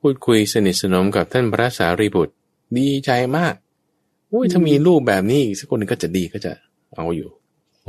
[0.00, 2.34] พูดคุยสนิทสนมกับท่านพระสารีบุตร
[2.78, 3.54] ดีใจมาก
[4.30, 6.52] โอ้ยถ้ามีลูกแบบนี้อีกสักคนหนึงก็จะดีก็จะ
[6.96, 7.28] เอาอยู่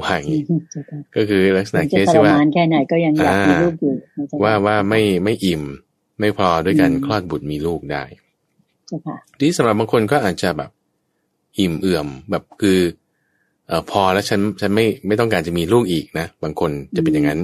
[0.01, 0.41] ว่าอย่างนี้
[0.71, 5.63] เจ้าค่ะก็คือลักษณะถึงเคจะสทรที่ว่ามานแค่ไหนก็ยังอยากมีลูกอยู่นะเจ้ค่ะว่าว่าไม่ไม่อิ่ม
[6.19, 8.30] ไม่พอด้วยการอืมคลอดบุตรมีลูกได้เจ้าค่ะ
[9.39, 10.69] ที่สำหรับบางคนก็อาจจะแบบ
[11.59, 12.79] อิ่มเอื่อมแบบคือ
[13.67, 17.39] เอ่อพอแล้วฉันฉันไม่ไม่ต้องการจะมีลูกอีกนะ บางคนจะเป็นอย่างนั้น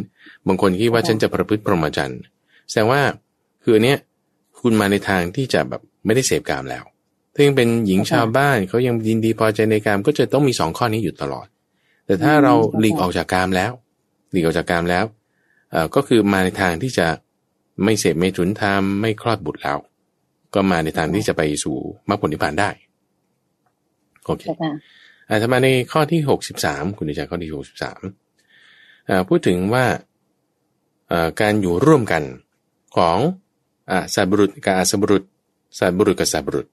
[0.47, 2.19] บางคนคิดว่าค่ะฉันจะประพฤติพรหมจรรย์
[2.69, 3.01] แสดงว่า
[3.63, 3.97] คืออันเนี้ย
[4.59, 6.83] คุณมาในทางที่จะแบบไม่ได้เสพกามแล้ว
[7.33, 11.47] ถ้ายังเป็นหญิงชาวบ้านเขายังยินดีพอใจในกามก็จะต้องมีสองข้อนี้อยู่ตลอด
[12.05, 13.71] แต่ถ้าเราหลีกออกจากกามแล้ว
[14.31, 15.05] หลีกออกจากกามแล้ว
[15.71, 17.07] เอ่อก็คือมาในทางที่จะ
[17.83, 19.77] ไม่เสพเมถุนธรรมไม่คลอดบุตรแล้ว
[20.53, 21.75] ก็มาในทางที่จะไปสู่
[22.09, 22.69] มรรคผลนิพพานได้
[24.25, 24.71] โอเคเจ้าค่ะ
[25.29, 28.01] อาตมาในข้อที่หกสิบสามคุณดิจาข้อที่หกสิบสาม
[29.29, 29.85] พูดถึงว่า
[31.09, 32.23] เอ่อการอยู่ร่วมกัน
[32.97, 33.17] ของ
[33.91, 35.23] อาสัตว์บุรุษกับอาสัตว์บุรุษ
[35.79, 36.67] สัตว์บุรุษกับสัตว์บุรุษ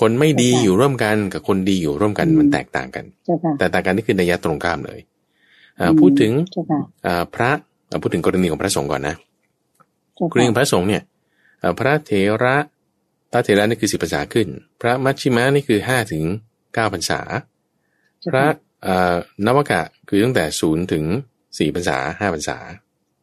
[0.00, 5.00] คนไม่ดีอยู่ร่วมกันกับคนดีอยู่ร่วมกันมันแตกต่างกันเจ้าค่ะแต่ต่างกันนี่คือนัยยะตรงข้ามเลย
[5.80, 7.50] อ่าพูดถึงเจ้าค่ะอ่าพระ
[7.90, 9.14] อ่าพูดถึงกรณีของพระสงฆ์ก่อนนะ
[10.16, 11.02] เจ้ากรณีขค่ะองพระสงฆ์เนี่ย
[11.60, 12.12] เอ่อพระเถ
[12.44, 12.73] ระพ
[13.34, 14.48] ระเถระนี่คือสิบภาษาขึ้น
[14.80, 16.24] พระมัชชิมะนี่คือห้าถึง
[16.74, 17.20] เก้าพรรษา
[18.20, 19.14] เจ้าพระค่ะเอ่อ
[19.46, 21.04] นวกะคือตั้งแต่ศูนย์ถึง
[21.58, 22.58] สี่พรรษาห้าพรรษา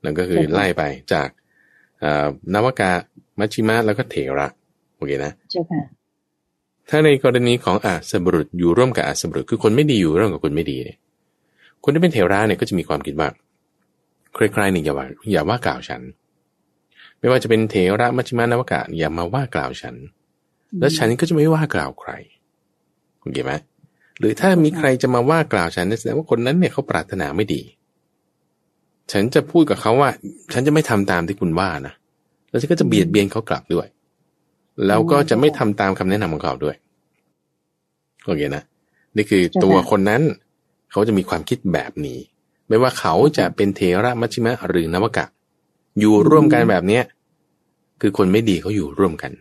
[0.03, 0.83] นั่นก็คือไล่ไป
[1.13, 1.29] จาก
[1.99, 2.91] เอ่อนวกะ
[3.39, 4.47] มัชชิมะแล้วก็เถระ
[4.95, 5.81] โอเคนะเจ้าค่ะ
[6.89, 10.97] ถ้าในกรณีของอาสบุรุษอยู่ร่วมกับอาสบุรุษคือคนไม่ดีอยู่ร่วมกับคนไม่ดีเนี่ย
[11.83, 13.29] คนที่เป็นเทวราเนี่ยก็จะมีความคิดว่า
[14.33, 16.01] ใครๆเนี่ยอย่าว่าอย่าว่ากล่าวฉัน
[17.21, 19.95] ไม่ว่าจะเป็นเทระมัชฌิมานวกะอย่ามาว่ากล่าวฉัน
[20.79, 22.11] แล้วฉันก็จะไม่ว่ากล่าวใคร
[23.19, 23.53] โอเคไหม
[24.19, 27.61] หรือถ้ามีใครจะมาว่ากล่าวฉันแสดงว่าคนนั้นเนี่ยเขาปรารถนาไม่ดี
[29.11, 30.09] ฉันจะพูดกับเขาว่า
[30.53, 31.93] ฉันจะไม่ทำตามที่คุณว่านะ
[32.49, 33.87] แล้วฉันก็จะเบียดเบียนเขากลับด้วย
[34.87, 36.75] แล้วก็จะไม่ทำตามคำแนะนำของเขาด้วย
[38.25, 38.63] โอเคนะ
[39.15, 40.21] นี่คือตัวคนนั้น
[40.91, 42.19] เขาจะมีความคิดแบบนี้
[42.67, 45.25] ไม่ว่าเขาจะเป็นเทระมัชชิมะหรือนวกะ
[45.99, 47.03] อยู่ร่วมกันแบบเนี้ย
[48.01, 49.31] คือคนไม่ดีเขาอยู่ร่วมกัน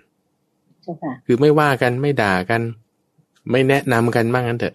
[0.82, 2.62] เจ้าค่ะคือไม่ว่ากันไม่ด่ากัน
[3.51, 4.74] ไม่แนะนำกันบ้างนั้นเถอะ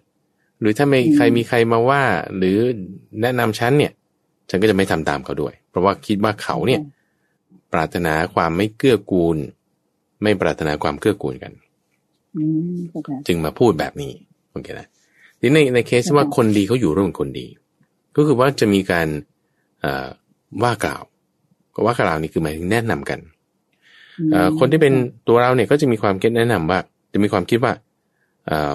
[0.60, 2.04] หรือถ้าไม่อืมใครมีใครมาว่า
[2.38, 2.58] หรือ
[3.22, 3.92] แนะนำฉันเนี่ย
[4.50, 6.82] ฉันก็จะไม่ทำตามเขาด้วย เพราะว่าคิดว่าเขาเนี่ย
[7.74, 9.38] ปรารถนาความไม่เกื้อกูล
[10.24, 11.52] ไม่ปรารถนาความเกื้อกูลกัน
[12.36, 12.44] อื
[12.76, 14.12] มเจ้าค่ะจึงมาพูดแบบนี้
[14.52, 14.88] โอเคนะ
[15.40, 17.48] ทีนี้ในในเคสที่ว่าค่ะคนดีเขาอยู่ร่วมกับคนดี
[18.16, 19.08] ก็คือว่าจะมีการ
[19.82, 20.08] เอ่อ
[20.64, 21.04] ว่ากล่าว
[21.76, 23.20] ก็ว่ากล่าวนี่คือหมายถึงแนะนำกัน
[24.32, 24.94] เอ่อคนที่เป็น
[25.28, 26.80] ตัวเราเนี่ยก็จะมีความคิดแนะนำว่า
[27.14, 27.74] จะมีความคิดว่า
[28.48, 28.74] เอ่อ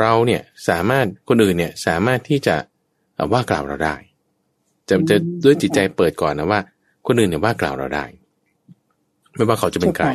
[0.00, 2.56] เราเนี่ยสามารถคนอื่นเนี่ยสามารถที่จะ
[3.14, 3.96] เอ่อว่ากล่าวเราได้
[4.88, 6.60] จะจะด้วยจิตใจเปิดก่อนนะว่า
[7.06, 8.04] คนอื่นเนี่ยว่ากล่าวเราได้
[9.34, 10.08] ไม่ว่าเขาจะเป็นใคร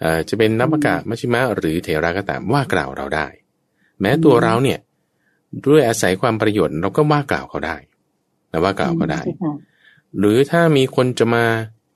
[0.00, 3.26] เอ่อจะเป็นนับกะมัชฌิมะหรือเทระก็ตามว่ากล่าวเราได้
[4.00, 4.78] แม้ตัวเราเนี่ย
[5.66, 7.76] ด้วยอาศัยความประโยชน์เราก็ว่ากล่าวเขาได้
[8.52, 9.54] นะว่ากล่าวเขาได้เจ้าค่ะ
[10.18, 11.44] หรือถ้ามีคนจะมา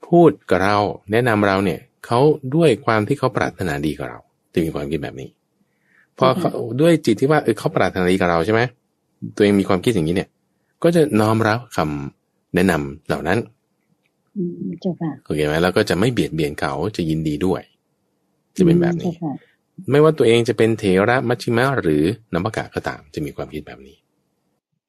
[0.09, 0.77] พูดกับเรา
[1.11, 2.19] แนะนำเราเนี่ยเขา
[2.55, 4.19] ด้วยความที่เขาปรารถนาดีกับเรา
[4.53, 5.29] จึงมีความคิดแบบนี้
[6.17, 6.51] พอเขา
[6.81, 8.61] ด้วยจิตที่ว่าเออเขาปรารถนาดีกับเราใช่ไหม
[9.35, 10.29] ตัวเองมีความคิดอย่างนี้เนี่ย
[10.83, 13.39] ก็จะน้อมรับคำแนะนำเหล่านั้น
[14.37, 17.61] อืมเจ้าค่ะโอเคไหมแล้วก็จะไม่เบียดเบียนเขาจะยินดีด้วย
[18.57, 19.33] จะเป็นแบบนี้เจ้าค่ะ
[19.91, 22.03] ไม่ว่าตัวเองจะเป็นเถระมัชชิมะหรือ
[22.33, 23.95] นัมมกะก็ตาม จะมีความคิดแบบนี้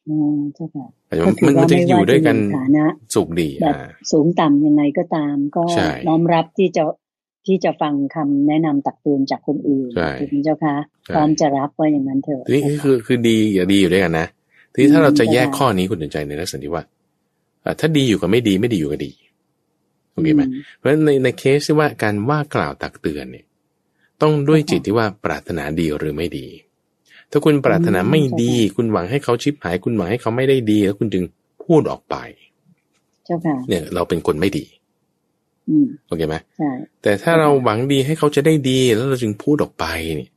[0.09, 6.83] อืมเจ้าค่ะอาจจะก็ถืมันอมันว่าจะไม่อยู่ว่าด้วยจะกันมีฐานะสุขดีแบบอ่าสูงต่ำยังไงก็ตาม ก็ใช่น้อมรับที่จะ
[7.47, 10.77] ที่จะฟังคำแนะนำตักเตือนจากคนอื่นใช่ถูกไหมเจ้าค่ะ
[11.07, 14.27] ใช่พร้อมจะรับว่าอย่างนั้นเถอะทีนี้คือคือดีอย่าดีอยู่ด้วยกันนะ
[14.73, 16.85] ทีนี้ถ้าเราจะแยกอืมข้อนี้คุณสนใจในลักษณะที่ว่า
[17.65, 19.13] อ่าถ้าดีอยู่กับไม่ดีไม่ดีอยู่กับดี
[20.13, 20.43] โอเคไหม
[20.77, 23.47] เพราะฉะนั้นในในเคสที่ว่าการว่ากล่าวตักเตือนเนี่ย
[24.23, 26.47] ต้องด้วยจิตที่ว่าปรารถนาดีหรือไม่ดี
[27.37, 31.25] ถ้าคุณปรารถนาไม่ดี คุณหวังให้เขาชิบหาย คุณหวังให้เขาไม่ได้ดี แล้วคุณจึง
[31.65, 32.17] พูดออกไป
[33.25, 34.65] เจ้าค่ะเนี่ย เราเป็นคนไม่ดี
[35.69, 36.71] อืมโอเคไหมใช่
[37.03, 39.85] แต่ถ้าเราหวังดีให้เขาจะได้ดี แล้วเราจึงพูดออกไป
[40.17, 40.31] เนี่ย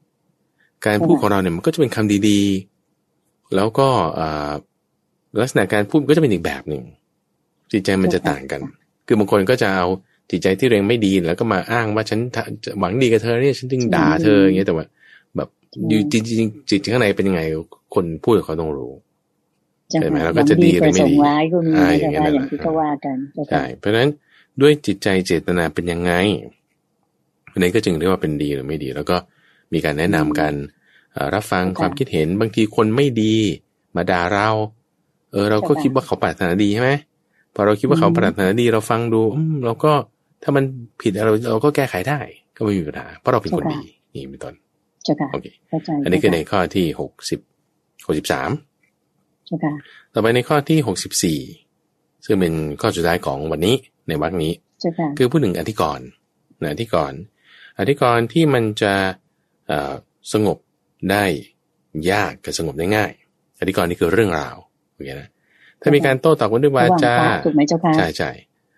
[0.85, 3.87] การพูดของเราเนี่ยมันก็จะเป็นคำดีๆ แล้วก็
[4.19, 4.51] อ่า
[5.41, 6.83] ลักษณะการพูดก็จะเป็นอีกแบบหนึ่ง
[7.71, 8.61] จิตใจมันจะต่างกัน
[9.07, 9.87] คือบางคนก็จะเอา
[10.31, 14.89] จิตใจที่ตัวเองไม่ดีแล้วก็มาอ้างว่าฉันถ้าจะหวังดีกับเธอเนี่ยฉันจึงด่าเธออย่างเงี้ยแต่ว่าแบบ
[15.89, 17.41] อยู่จริงๆจิตข้างในเป็นยังไง
[17.95, 18.91] คนพูดกับเขาต้องรู้
[19.89, 24.09] เจ้าเห็นไหมค่ะเราก็จะดีหรือไม่ดีประสงค์ร้ายก็มีอ่านะอย่างเจ้านั้นค่ะแหละอย่างที่เขาว่ากันเจ้าใช่ค่ะเพราะฉะนั้น
[24.61, 26.11] ด้วยจิตใจเจตนาเป็นยังไง
[27.51, 29.17] อันนี้ก็จึงเรียกว่าเป็นดีหรือไม่ดี แล้วก็
[29.73, 30.53] มีการแนะนำกัน
[31.13, 33.35] เอ่อรับฟังความคิดเห็นบางทีคนไม่ดี
[33.95, 34.49] มาด่าเรา
[35.31, 36.91] เออ เราก็คิดว่าเขาปรารถนาดีใช่ไหม
[37.55, 39.91] พอเราคิดว่าเขาปรารถนาดีเราฟังดูอืมเราก็
[40.43, 40.63] ถ้ามัน
[41.01, 42.19] ผิดเราเราก็แก้ไขได้
[42.55, 43.81] ก็ไม่มีปัญหาเพราะเราเป็นคนดี
[44.13, 47.39] นี่เป็นต้นเจ้าค่ะโอเคเข้าใจอันนี้คือในข้อที่หกสิบ
[48.07, 48.49] หกสิบสาม
[49.45, 49.73] เจ้าค่ะ
[50.13, 51.39] ต่อไปในข้อที่หกสิบสี่
[52.25, 53.75] ซึ่งเป็นข้อสุดท้ายของวันนี้
[54.07, 56.07] ในวรรคนี้เจ้าค่ะคือพูดถึงอธิกรณ์
[56.61, 57.19] นะอธิกรณ์
[57.79, 58.93] อธิกรณ์ที่มันจะ
[59.67, 59.93] เอ่อ
[60.33, 60.57] สงบ
[61.11, 61.25] ได้
[62.11, 63.11] ยากกับสงบได้ง่าย
[63.59, 64.55] อธิกรณ์นี่คือเรื่องราว
[64.93, 65.29] โอเคนะ
[65.81, 68.31] ถ้ามีการโต้ตอบกันด้วยวาระหว่างจาพระถูกไหมเจ้าค่ะใช่ใช่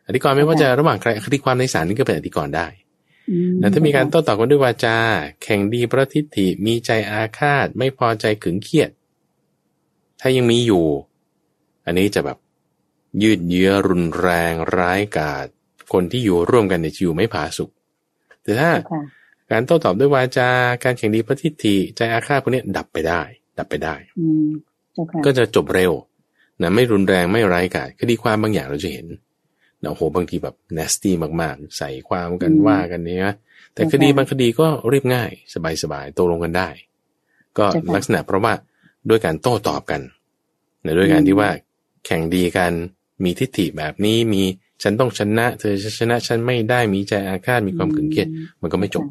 [0.07, 2.88] อธิกรณ์ไม่ว่าจะระหว่างใครคดีความในศาลนี่ก็เป็นอธิกรณ์ได้อื
[3.61, 4.97] นะถ้ามีการโต้ตอบกันด้วยวาจา
[5.43, 8.89] แข่งดีประทิฏฐิมีใจอาฆาต ไม่พอใจขึงเครียด
[10.19, 10.85] ถ้ายังมีอยู่
[11.85, 12.37] อันนี้จะแบบ
[13.21, 15.45] ยืดเยื้อรุนแรงร้ายกาจ
[15.93, 17.69] คนที่อยู่ร่วมกันในยจะอยู่ไม่ผาสุก
[18.43, 19.01] แต่ถ้าเจ้าค่ะ
[19.51, 20.49] การโต้ตอบด้วยวาจา
[20.83, 23.21] การแข่งดีประทิฏฐิใจอาฆาตพวกนี้ดับไปได้
[23.57, 24.49] ดับไปได้อืม
[24.93, 25.91] เจ้าค่ะก็จะจบเร็ว
[26.61, 29.05] นะไม่รุนแรงไม่ร้ายกาจคดีความบางอย่างเราจะเห็น
[29.81, 31.11] นะโอ้โหบางทีแบบ nasty
[31.41, 33.33] มากๆ ใส่ความกันว่ากันเนี่ยนะ
[33.73, 35.31] แต่คดีบางคดีก็เรียบง่าย
[35.83, 36.69] สบายๆตกลงกันได้
[37.57, 37.65] ก็
[37.95, 38.53] ลักษณะเพราะว่า
[39.09, 40.01] ด้วยการโต้ตอบกัน
[40.85, 41.49] นะด้วยการที่ว่า
[42.05, 42.71] แข่งดีกัน
[43.23, 44.43] มีทิฏฐิแบบนี้มี
[44.83, 48.27] ฉันต้องชนะ เธอชนะฉันไม่ได้มีใจอาฆาตมีความขึ้งเคียด
[48.61, 49.05] มันก็ไม่จบ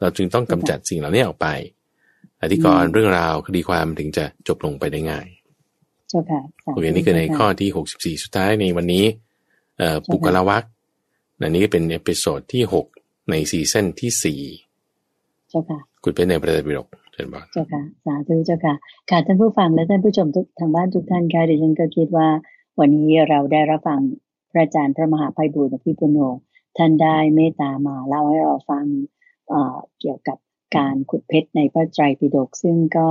[0.00, 1.48] เราจึงต้องกำจัดสิ่งเหล่านี้ออกไป
[2.42, 5.26] อธิกรณ์เรื่องราวคดีความถึงจะจบลงไปได้ง่าย
[6.08, 9.29] เจ้าค่ะสาธุโอเคนี่คือในข้อที่64สุดท้ายในวันนี้เอ่อ
[10.10, 10.64] ปุคคลวรรค
[11.40, 12.62] อันนี้เป็น episode ที่
[12.94, 14.40] 6ในใน season ที่สี่
[15.50, 18.74] เจ้าค่ะคุณเป็นในพระไตรปิฎกเชิญบอกเจ้าค่ะ สาธุเจ้าค่ะ
[19.10, 22.28] ค่ะท่านผู้ฟังและท่านผู้ชมทุกทางบ้านทุกท่านค่ะดิฉันก็คิดว่า
[22.80, 24.00] วันนี้เราได้รับฟัง
[24.50, 26.18] พระอาจารย์พระมหาภัยบุญพิปุโน
[26.76, 28.84] ท่านได้เมตตามาเล่าให้เราฟัง
[29.48, 30.38] เเกี่ยวกับ
[30.76, 33.08] การขุดเพชรในพระไตรปิฎกซึ่งก็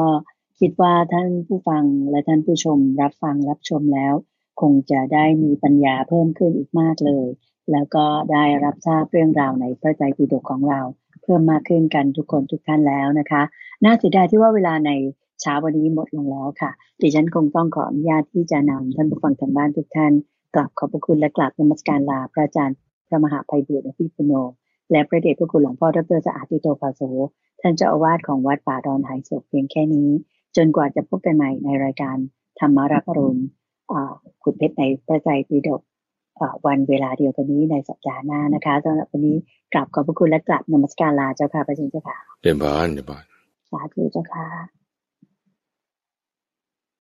[0.60, 4.14] คิดว่าท่านผู้ฟังและท่านผู้ชมรับฟังรับชมแล้ว
[4.62, 7.28] คงจะได้มีปัญญาเพิ่มขึ้นอีกมากเลย
[7.72, 10.80] แล้วก็ได้รับทราบเรื่องราวในพระไตรปิฎกของเรา
[11.24, 13.42] เพิ่มมากขึ้นกันทุกคนทุกท่านแล้วนะคะ
[13.84, 14.92] น่าเสียดายที่ว่าเวลาใน
[15.42, 20.14] เช้าวันนี้หมดลงแล้วค่ะดิฉันคงต้องขออนุญาตที่จะนำท่านผู้ฟังทางบ้านทุกท่าน
[20.56, 24.34] กลับขอบพระคุณและกลับนมัสการลาพระอาจารย์พระมหาภัยบุตรอภิปุโน
[24.92, 27.02] และพระเดชพระคุณหลวงพ่อดรสะอาดติโตภาโส
[27.62, 30.10] ท่านเจ้าอาวาสของวัดป่าดอนหายศพเพียงแค่นี้
[30.56, 32.18] จนกว่าจะพบกันใหม่ในรายการ
[32.60, 33.42] ธรรมารับอรุณ
[34.44, 35.82] ขุดเพชรในพระใจปีดก
[36.66, 39.38] วันเวลาเดียวกันนี้ในสัปดาห์หน้านะคะสำหรับวันนี้
[39.74, 43.24] กลับขอบพระคุณและกลับนมัสการลาเจ้าค่ะพระเจ้าค่ะเดินบานเดินบาน
[43.70, 44.79] สาธุเจ้าค่ะ